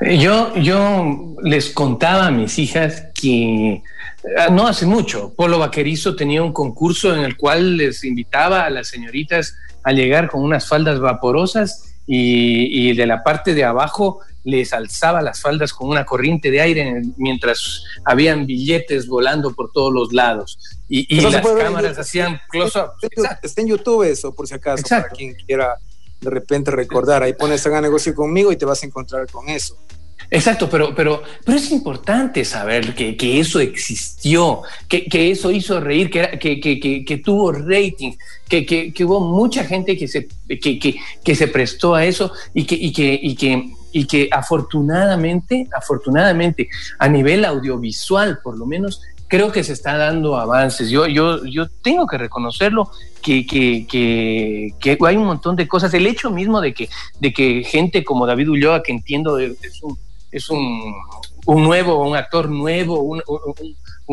Eh, 0.00 0.18
yo, 0.18 0.54
yo 0.56 1.36
les 1.42 1.70
contaba 1.70 2.26
a 2.26 2.30
mis 2.30 2.58
hijas 2.58 3.04
que 3.14 3.82
ah, 4.38 4.48
no 4.50 4.66
hace 4.66 4.86
mucho, 4.86 5.32
Polo 5.34 5.58
Vaquerizo 5.58 6.14
tenía 6.14 6.42
un 6.42 6.52
concurso 6.52 7.14
en 7.14 7.20
el 7.20 7.36
cual 7.36 7.76
les 7.76 8.04
invitaba 8.04 8.64
a 8.64 8.70
las 8.70 8.88
señoritas 8.88 9.56
a 9.82 9.92
llegar 9.92 10.28
con 10.28 10.42
unas 10.42 10.68
faldas 10.68 11.00
vaporosas 11.00 11.86
y, 12.06 12.92
de 12.94 13.06
la 13.06 13.22
parte 13.22 13.54
de 13.54 13.62
abajo 13.62 14.20
les 14.44 14.72
alzaba 14.72 15.22
las 15.22 15.40
faldas 15.40 15.72
con 15.72 15.88
una 15.88 16.04
corriente 16.04 16.50
de 16.50 16.60
aire 16.60 17.02
mientras 17.16 17.82
habían 18.04 18.46
billetes 18.46 19.06
volando 19.06 19.52
por 19.52 19.70
todos 19.72 19.92
los 19.92 20.12
lados. 20.12 20.58
Y, 20.88 21.20
las 21.20 21.46
cámaras 21.46 21.98
hacían 21.98 22.40
close-up. 22.48 22.92
Está 23.42 23.60
en 23.60 23.68
YouTube 23.68 24.02
eso, 24.04 24.34
por 24.34 24.46
si 24.48 24.54
acaso, 24.54 24.82
para 24.88 25.08
quien 25.08 25.34
quiera 25.34 25.76
de 26.20 26.30
repente 26.30 26.70
recordar. 26.70 27.22
Ahí 27.22 27.32
pones 27.32 27.64
haga 27.66 27.80
negocio 27.80 28.14
conmigo 28.14 28.50
y 28.52 28.56
te 28.56 28.64
vas 28.64 28.82
a 28.82 28.86
encontrar 28.86 29.26
con 29.30 29.48
eso. 29.48 29.76
Exacto, 30.32 30.70
pero, 30.70 30.94
pero, 30.94 31.22
pero 31.44 31.58
es 31.58 31.72
importante 31.72 32.44
saber 32.44 32.94
que, 32.94 33.16
que 33.16 33.40
eso 33.40 33.58
existió, 33.58 34.62
que, 34.86 35.06
que, 35.06 35.32
eso 35.32 35.50
hizo 35.50 35.80
reír, 35.80 36.08
que, 36.08 36.38
que, 36.38 37.04
que 37.04 37.18
tuvo 37.18 37.50
rating, 37.50 38.12
que, 38.48 38.92
hubo 39.04 39.20
mucha 39.20 39.64
gente 39.64 39.96
que 39.96 40.06
se, 40.06 40.28
que, 40.48 41.34
se 41.34 41.48
prestó 41.48 41.96
a 41.96 42.04
eso 42.04 42.32
y 42.54 42.64
que, 42.64 42.76
y 42.76 42.92
que, 42.92 43.18
y 43.20 43.34
que, 43.34 43.70
y 43.92 44.06
que 44.06 44.28
afortunadamente, 44.30 45.68
afortunadamente, 45.76 46.68
a 46.98 47.08
nivel 47.08 47.44
audiovisual, 47.44 48.38
por 48.42 48.56
lo 48.56 48.66
menos, 48.66 49.02
creo 49.30 49.52
que 49.52 49.62
se 49.62 49.72
está 49.72 49.96
dando 49.96 50.36
avances. 50.36 50.90
Yo, 50.90 51.06
yo, 51.06 51.44
yo 51.44 51.68
tengo 51.82 52.06
que 52.06 52.18
reconocerlo 52.18 52.90
que, 53.22 53.46
que, 53.46 53.86
que, 53.86 54.98
hay 55.06 55.16
un 55.16 55.26
montón 55.26 55.54
de 55.54 55.68
cosas. 55.68 55.94
El 55.94 56.06
hecho 56.06 56.30
mismo 56.30 56.60
de 56.60 56.74
que, 56.74 56.88
de 57.20 57.32
que 57.32 57.62
gente 57.64 58.02
como 58.04 58.26
David 58.26 58.50
Ulloa, 58.50 58.82
que 58.82 58.92
entiendo 58.92 59.38
es 59.38 59.82
un, 59.82 59.96
es 60.32 60.50
un, 60.50 60.94
un 61.46 61.62
nuevo, 61.62 62.06
un 62.06 62.16
actor 62.16 62.48
nuevo, 62.48 63.00
un, 63.00 63.22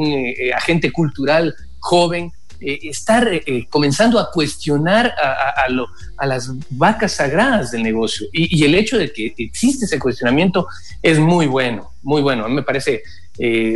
eh, 0.05 0.53
agente 0.53 0.91
cultural 0.91 1.55
joven, 1.79 2.31
eh, 2.59 2.79
estar 2.83 3.27
eh, 3.31 3.67
comenzando 3.69 4.19
a 4.19 4.31
cuestionar 4.31 5.13
a, 5.17 5.69
lo, 5.69 5.87
a, 6.17 6.25
las 6.25 6.51
vacas 6.71 7.13
sagradas 7.13 7.71
del 7.71 7.83
negocio. 7.83 8.27
Y, 8.33 8.63
el 8.63 8.73
hecho 8.73 8.97
de 8.97 9.11
que 9.11 9.33
existe 9.37 9.85
ese 9.85 9.99
cuestionamiento 9.99 10.67
es 11.01 11.19
muy 11.19 11.45
bueno, 11.45 11.91
muy 12.01 12.21
bueno. 12.21 12.45
A 12.45 12.47
mí 12.47 12.55
me 12.55 12.63
parece 12.63 13.03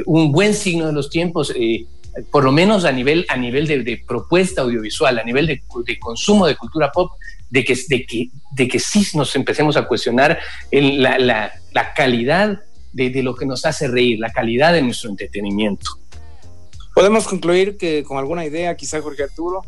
un 0.05 0.31
buen 0.31 0.55
signo 0.55 0.87
de 0.87 0.93
los 0.93 1.11
tiempos, 1.11 1.53
por 2.31 2.43
lo 2.43 2.51
menos 2.51 2.85
a 2.85 2.91
nivel, 2.91 3.25
a 3.29 3.37
nivel 3.37 3.67
de, 3.67 4.03
propuesta 4.07 4.61
audiovisual, 4.61 5.19
a 5.19 5.23
nivel 5.23 5.45
de, 5.45 5.61
de, 5.85 5.99
consumo 5.99 6.47
de 6.47 6.55
cultura 6.55 6.91
pop, 6.91 7.11
de 7.51 7.63
que, 7.63 7.77
de 7.87 8.05
que, 8.05 8.29
de 8.51 8.67
que 8.67 8.79
sí 8.79 9.05
nos 9.13 9.35
empecemos 9.35 9.77
a 9.77 9.87
cuestionar 9.87 10.39
la, 10.71 11.19
la, 11.19 11.51
la, 11.71 11.93
calidad 11.93 12.59
de, 12.93 13.11
de, 13.11 13.21
lo 13.21 13.35
que 13.35 13.45
nos 13.45 13.65
hace 13.65 13.87
reír, 13.87 14.19
la 14.19 14.31
calidad 14.31 14.73
de 14.73 14.81
nuestro 14.81 15.11
entretenimiento. 15.11 16.00
¿Podemos 16.93 17.27
concluir 17.27 17.77
que 17.77 18.03
con 18.03 18.17
alguna 18.17 18.45
idea, 18.45 18.75
quizá 18.75 19.01
Jorge 19.01 19.23
Arturo? 19.23 19.61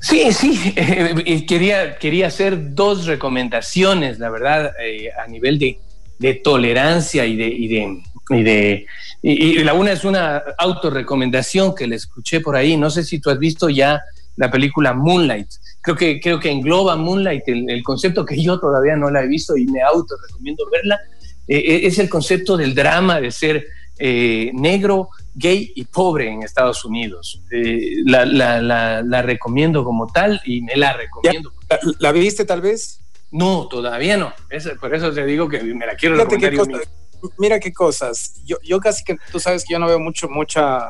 Sí, 0.00 0.32
sí, 0.32 0.74
quería, 1.48 1.98
quería 1.98 2.26
hacer 2.26 2.74
dos 2.74 3.06
recomendaciones, 3.06 4.18
la 4.18 4.30
verdad, 4.30 4.72
eh, 4.84 5.10
a 5.12 5.26
nivel 5.26 5.58
de, 5.58 5.78
de, 6.18 6.34
tolerancia 6.34 7.24
y 7.24 7.36
de... 7.36 7.48
Y 7.48 7.68
de, 7.68 8.04
y 8.30 8.42
de 8.42 8.86
y, 9.22 9.64
la 9.64 9.74
una 9.74 9.92
es 9.92 10.04
una 10.04 10.42
autorrecomendación 10.58 11.74
que 11.74 11.86
le 11.86 11.96
escuché 11.96 12.40
por 12.40 12.54
ahí. 12.54 12.76
No 12.76 12.90
sé 12.90 13.02
si 13.02 13.18
tú 13.18 13.30
has 13.30 13.38
visto 13.38 13.68
ya 13.68 14.00
la 14.36 14.50
película 14.50 14.92
Moonlight 14.92 15.48
creo 15.80 15.96
que, 15.96 16.20
creo 16.20 16.40
que 16.40 16.50
engloba 16.50 16.96
Moonlight 16.96 17.44
el, 17.46 17.82
concepto 17.82 18.24
que 18.24 18.40
yo 18.40 18.58
todavía 18.58 18.96
no 18.96 19.10
la 19.10 19.22
he 19.22 19.26
visto 19.26 19.56
y 19.56 19.66
me 19.66 19.82
auto 19.82 20.14
recomiendo 20.28 20.64
verla, 20.70 20.98
eh, 21.46 21.56
eh, 21.56 21.80
es 21.84 21.98
el 21.98 22.08
concepto 22.08 22.56
del 22.56 22.74
drama 22.74 23.20
de 23.20 23.30
ser 23.30 23.64
eh, 23.98 24.50
negro, 24.54 25.08
gay 25.34 25.72
y 25.74 25.84
pobre 25.84 26.30
en 26.30 26.42
Estados 26.42 26.84
Unidos. 26.84 27.40
La, 28.04 28.24
la, 28.24 29.02
la, 29.02 29.22
recomiendo 29.22 29.84
como 29.84 30.06
tal 30.06 30.40
y 30.44 30.62
me 30.62 30.76
la 30.76 30.92
recomiendo. 30.94 31.52
¿La, 31.98 32.12
viste 32.12 32.44
tal 32.44 32.60
vez? 32.60 33.00
No, 33.30 33.68
todavía 33.68 34.16
no. 34.16 34.32
por 34.80 34.94
eso 34.94 35.12
te 35.12 35.24
digo 35.26 35.48
que 35.48 35.62
me 35.62 35.86
la 35.86 35.94
quiero 35.94 36.16
recomendar. 36.16 36.82
mira 37.38 37.60
qué 37.60 37.72
cosas. 37.72 38.40
Yo, 38.44 38.56
yo 38.62 38.80
casi 38.80 39.04
que, 39.04 39.16
tú 39.30 39.38
sabes 39.38 39.64
que 39.64 39.74
yo 39.74 39.78
no 39.78 39.86
veo 39.86 39.98
mucho, 39.98 40.28
mucha, 40.28 40.86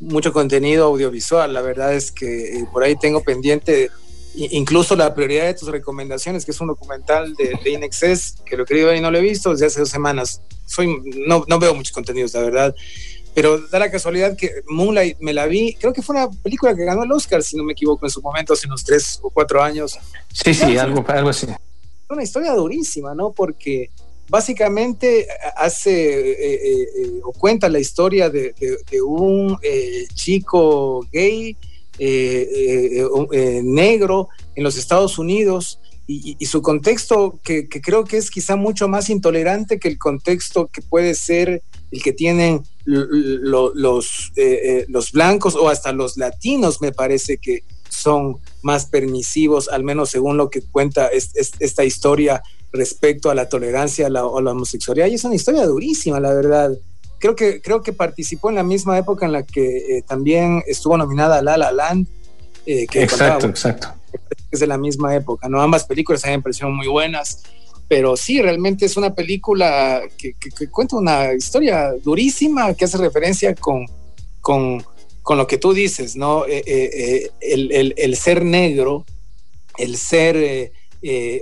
mucho 0.00 0.32
contenido 0.32 0.86
audiovisual. 0.86 1.52
La 1.52 1.60
verdad 1.60 1.94
es 1.94 2.12
que 2.12 2.64
por 2.72 2.82
ahí 2.82 2.96
tengo 2.96 3.22
pendiente 3.22 3.90
incluso 4.36 4.94
la 4.96 5.14
prioridad 5.14 5.46
de 5.46 5.54
tus 5.54 5.68
recomendaciones, 5.68 6.44
que 6.44 6.50
es 6.50 6.60
un 6.60 6.68
documental 6.68 7.34
de, 7.34 7.58
de 7.62 7.70
Inexcess, 7.70 8.36
que 8.44 8.56
lo 8.56 8.62
he 8.62 8.66
querido 8.66 8.88
ver 8.88 8.96
y 8.96 9.00
no 9.00 9.10
lo 9.10 9.18
he 9.18 9.22
visto 9.22 9.50
desde 9.50 9.66
hace 9.66 9.80
dos 9.80 9.88
semanas. 9.88 10.42
Soy, 10.66 10.88
no, 11.26 11.44
no 11.48 11.58
veo 11.58 11.74
muchos 11.74 11.92
contenidos, 11.92 12.34
la 12.34 12.40
verdad. 12.40 12.76
Pero 13.36 13.60
da 13.68 13.78
la 13.78 13.90
casualidad 13.90 14.36
que 14.36 14.50
Moonlight 14.66 15.18
me 15.20 15.32
la 15.32 15.46
vi, 15.46 15.74
creo 15.74 15.92
que 15.92 16.02
fue 16.02 16.16
una 16.16 16.28
película 16.28 16.74
que 16.74 16.84
ganó 16.84 17.04
el 17.04 17.12
Oscar, 17.12 17.42
si 17.42 17.56
no 17.56 17.62
me 17.62 17.74
equivoco, 17.74 18.04
en 18.04 18.10
su 18.10 18.20
momento, 18.20 18.54
hace 18.54 18.66
unos 18.66 18.82
tres 18.82 19.20
o 19.22 19.30
cuatro 19.30 19.62
años. 19.62 19.98
Sí, 20.32 20.54
sí, 20.54 20.76
algo, 20.76 21.04
algo 21.06 21.28
así. 21.28 21.46
Una 22.08 22.22
historia 22.22 22.52
durísima, 22.54 23.14
¿no? 23.14 23.32
Porque 23.32 23.90
básicamente 24.28 25.28
hace 25.54 26.30
eh, 26.30 26.54
eh, 26.54 26.88
eh, 26.96 27.20
o 27.22 27.32
cuenta 27.32 27.68
la 27.68 27.78
historia 27.78 28.28
de, 28.30 28.54
de 28.90 29.02
un 29.02 29.56
chico 30.14 31.06
gay 31.12 31.56
eh, 31.98 32.98
eh, 33.00 33.08
eh, 33.32 33.62
negro 33.64 34.28
en 34.54 34.64
los 34.64 34.76
Estados 34.76 35.18
Unidos 35.18 35.80
y, 36.06 36.44
su 36.44 36.60
contexto 36.60 37.40
que, 37.42 37.68
creo 37.68 38.04
que 38.04 38.18
es 38.18 38.30
quizá 38.30 38.54
mucho 38.54 38.86
más 38.86 39.08
intolerante 39.08 39.78
que 39.78 39.88
el 39.88 39.98
contexto 39.98 40.66
que 40.66 40.82
puede 40.82 41.14
ser 41.14 41.62
el 41.90 42.02
que 42.02 42.12
tienen 42.12 42.62
los, 42.84 43.72
los 43.74 45.12
blancos 45.12 45.54
o 45.54 45.68
hasta 45.68 45.92
los 45.92 46.16
latinos, 46.16 46.80
me 46.80 46.92
parece 46.92 47.38
que 47.38 47.64
son 47.88 48.36
más 48.62 48.86
permisivos, 48.86 49.68
al 49.68 49.84
menos 49.84 50.10
según 50.10 50.36
lo 50.36 50.50
que 50.50 50.62
cuenta 50.62 51.08
esta 51.08 51.84
historia 51.84 52.42
respecto 52.72 53.30
a 53.30 53.34
la 53.34 53.48
tolerancia 53.48 54.06
a 54.06 54.10
la, 54.10 54.20
a 54.20 54.42
la 54.42 54.52
homosexualidad. 54.52 55.06
Y 55.06 55.14
es 55.14 55.24
una 55.24 55.34
historia 55.34 55.66
durísima, 55.66 56.20
la 56.20 56.34
verdad 56.34 56.72
creo 57.18 57.34
que, 57.34 57.60
creo 57.60 57.82
que 57.82 57.92
participó 57.92 58.50
en 58.50 58.56
la 58.56 58.62
misma 58.62 58.98
época 58.98 59.26
en 59.26 59.32
la 59.32 59.42
que 59.42 59.98
eh, 59.98 60.02
también 60.02 60.62
estuvo 60.66 60.96
nominada 60.96 61.42
La 61.42 61.56
La 61.56 61.72
Land. 61.72 62.06
Eh, 62.66 62.86
que 62.86 63.02
exacto, 63.02 63.46
exacto. 63.46 63.88
Es 64.50 64.60
de 64.60 64.66
la 64.66 64.78
misma 64.78 65.14
época, 65.14 65.48
¿no? 65.48 65.60
Ambas 65.60 65.84
películas 65.84 66.24
a 66.24 66.28
mí 66.28 66.36
me 66.36 66.42
parecieron 66.42 66.74
muy 66.74 66.88
buenas, 66.88 67.42
pero 67.88 68.16
sí, 68.16 68.40
realmente 68.40 68.86
es 68.86 68.96
una 68.96 69.14
película 69.14 70.02
que, 70.18 70.34
cuenta 70.70 70.96
una 70.96 71.34
historia 71.34 71.92
durísima 72.02 72.74
que 72.74 72.84
hace 72.84 72.98
referencia 72.98 73.54
con, 73.54 73.86
con, 74.40 74.84
con 75.22 75.38
lo 75.38 75.46
que 75.46 75.58
tú 75.58 75.72
dices, 75.72 76.16
¿no? 76.16 76.44
Eh, 76.46 77.30
el, 77.40 77.94
el, 77.96 78.16
ser 78.16 78.44
negro, 78.44 79.04
el 79.78 79.96
ser 79.96 80.72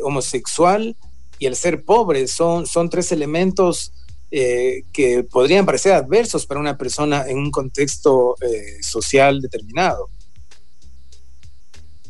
homosexual 0.03 0.97
y 1.39 1.47
el 1.47 1.57
ser 1.57 1.85
pobre 1.85 2.27
son, 2.29 2.67
son 2.67 2.91
tres 2.91 3.11
elementos 3.13 3.93
eh, 4.37 4.83
que 4.93 5.23
podrían 5.23 5.65
parecer 5.65 5.93
adversos 5.93 6.45
para 6.45 6.59
una 6.59 6.77
persona 6.77 7.25
en 7.29 7.39
un 7.39 7.53
contexto 7.53 8.35
eh, 8.41 8.83
social 8.83 9.41
determinado. 9.41 10.09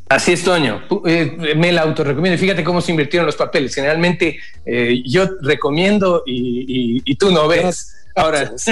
Así 0.09 0.33
es, 0.33 0.45
Toño. 0.45 0.83
Eh, 1.07 1.55
me 1.57 1.73
la 1.73 1.83
autorrecomiendo. 1.83 2.39
Fíjate 2.39 2.63
cómo 2.63 2.81
se 2.81 2.93
invirtieron 2.93 3.27
los 3.27 3.37
papeles. 3.37 3.75
Generalmente 3.75 4.39
yo 5.05 5.29
recomiendo 5.41 6.23
y, 6.27 7.15
tú 7.17 7.31
no 7.31 7.49
ves. 7.49 8.07
Ahora, 8.15 8.53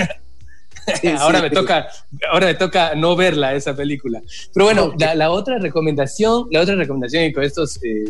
ahora 1.18 1.40
me 1.40 1.50
toca, 1.50 1.88
ahora 2.30 2.46
me 2.46 2.54
toca 2.54 2.94
no 2.94 3.16
verla 3.16 3.54
esa 3.54 3.74
película. 3.74 4.20
Pero 4.52 4.66
bueno, 4.66 4.94
la, 4.98 5.30
otra 5.30 5.58
recomendación, 5.58 6.48
la 6.50 6.60
otra 6.60 6.74
recomendación 6.74 7.24
y 7.24 7.32
con 7.32 7.44
esto 7.44 7.64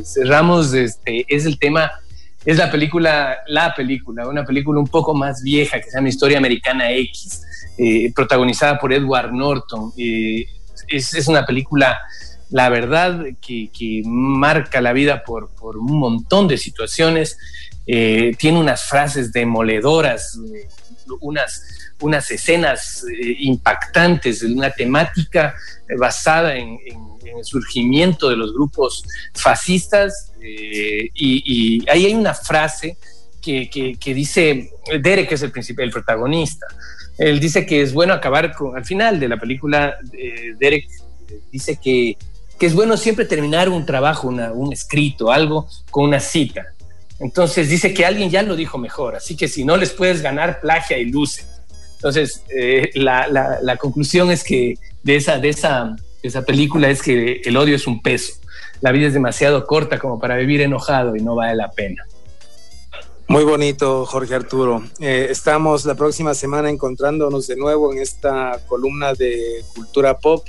cerramos, 0.05 0.75
este, 0.75 1.25
es 1.29 1.47
el 1.47 1.59
tema 1.59 1.91
es 2.45 2.57
la 2.59 2.71
película, 2.71 3.39
la 3.47 3.75
película, 3.75 4.27
una 4.27 4.45
película 4.45 4.81
un 4.81 4.89
poco 4.89 5.15
más 5.15 5.43
vieja 5.43 5.79
que 5.81 5.85
se 5.85 5.97
llama 5.97 6.09
Historia 6.09 6.39
Americana 6.39 6.91
X, 6.91 7.43
eh, 7.79 8.13
protagonizada 8.13 8.79
por 8.79 8.93
Edward 8.93 9.33
Norton. 9.33 9.93
Eh, 9.97 10.47
es, 10.89 11.29
una 11.29 11.47
película, 11.47 12.01
la 12.53 12.69
verdad, 12.69 13.25
que, 13.41 14.03
marca 14.05 14.81
la 14.81 14.93
vida 14.93 15.25
por, 15.25 15.51
un 15.77 15.99
montón 15.99 16.49
de 16.49 16.57
situaciones. 16.57 17.37
Eh, 17.87 18.37
tiene 18.39 18.61
unas 18.61 18.85
frases 18.85 19.33
demoledoras, 19.33 20.39
unas, 21.21 21.65
unas 22.01 22.31
escenas 22.31 23.05
impactantes, 23.41 24.43
una 24.45 24.71
temática 24.71 25.57
basada 25.99 26.57
en 26.57 26.79
el 27.39 27.45
surgimiento 27.45 28.29
de 28.29 28.37
los 28.37 28.53
grupos 28.53 29.05
fascistas 29.35 30.33
eh, 30.41 31.11
y, 31.15 31.89
ahí 31.89 32.07
hay 32.07 32.15
una 32.15 32.35
frase 32.35 32.97
que, 33.41 33.69
que, 33.99 34.15
dice, 34.15 34.71
Derek 35.01 35.33
es 35.33 35.43
el, 35.43 35.53
el 35.79 35.91
protagonista, 35.91 36.67
él 37.19 37.41
dice 37.41 37.67
que 37.67 37.83
es 37.83 37.93
bueno 37.93 38.13
acabar 38.15 38.55
con, 38.55 38.77
al 38.77 38.85
final 38.85 39.19
de 39.19 39.29
la 39.29 39.37
película, 39.37 39.97
eh, 40.13 40.55
Derek 40.59 40.87
dice 41.51 41.79
que, 41.83 42.17
que, 42.63 42.67
es 42.67 42.75
bueno 42.75 42.97
siempre 42.97 43.25
terminar 43.25 43.69
un 43.69 43.85
trabajo, 43.85 44.29
un 44.29 44.73
escrito, 44.73 45.33
algo 45.33 45.67
con 45.91 46.05
una 46.05 46.21
cita. 46.21 46.67
Entonces 47.19 47.69
dice 47.69 47.93
que 47.93 48.07
alguien 48.07 48.31
ya 48.31 48.43
lo 48.43 48.55
dijo 48.55 48.79
mejor, 48.79 49.17
así 49.17 49.37
que 49.37 49.49
si 49.49 49.65
no 49.65 49.77
les 49.77 49.91
puedes 49.91 50.23
ganar, 50.23 50.61
plagia 50.61 50.97
y 50.97 51.07
luce. 51.07 51.45
Entonces, 51.97 52.45
eh, 52.57 52.91
la, 52.95 53.77
conclusión 53.79 54.31
es 54.31 54.45
que 54.45 54.77
de 55.03 55.17
esa, 55.17 55.39
de 55.39 55.49
esa 55.49 55.97
esa 56.23 56.43
película 56.43 56.89
es 56.89 57.03
que 57.03 57.43
el 57.45 57.57
odio 57.57 57.75
es 57.75 57.87
un 57.87 58.01
peso. 58.01 58.35
La 58.81 58.93
vida 58.93 59.09
es 59.09 59.13
demasiado 59.13 59.67
corta 59.67 59.99
como 59.99 60.21
para 60.21 60.37
vivir 60.37 60.61
enojado 60.61 61.17
y 61.17 61.21
no 61.21 61.35
vale 61.35 61.57
la 61.57 61.71
pena. 61.73 62.05
Muy 63.27 63.45
bonito, 63.45 64.07
Jorge 64.07 64.35
Arturo. 64.35 64.85
Eh, 65.01 65.29
estamos 65.31 65.85
la 65.85 65.95
próxima 65.95 66.35
semana 66.35 66.71
encontrándonos 66.71 67.47
de 67.47 67.57
nuevo 67.57 67.93
en 67.93 67.99
esta 67.99 68.61
columna 68.69 69.15
de 69.15 69.65
cultura 69.75 70.19
pop 70.19 70.45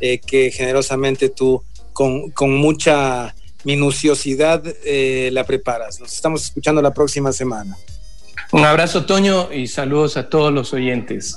eh, 0.00 0.18
que 0.18 0.50
generosamente 0.50 1.28
tú 1.28 1.62
con, 1.92 2.32
mucha 2.60 3.34
minuciosidad 3.64 4.62
eh, 4.84 5.30
la 5.32 5.44
preparas. 5.44 5.98
Nos 5.98 6.12
estamos 6.12 6.44
escuchando 6.44 6.82
la 6.82 6.92
próxima 6.92 7.32
semana. 7.32 7.76
Un 8.52 8.64
abrazo, 8.64 9.06
Toño, 9.06 9.52
y 9.52 9.66
saludos 9.66 10.16
a 10.16 10.28
todos 10.28 10.52
los 10.52 10.72
oyentes. 10.72 11.36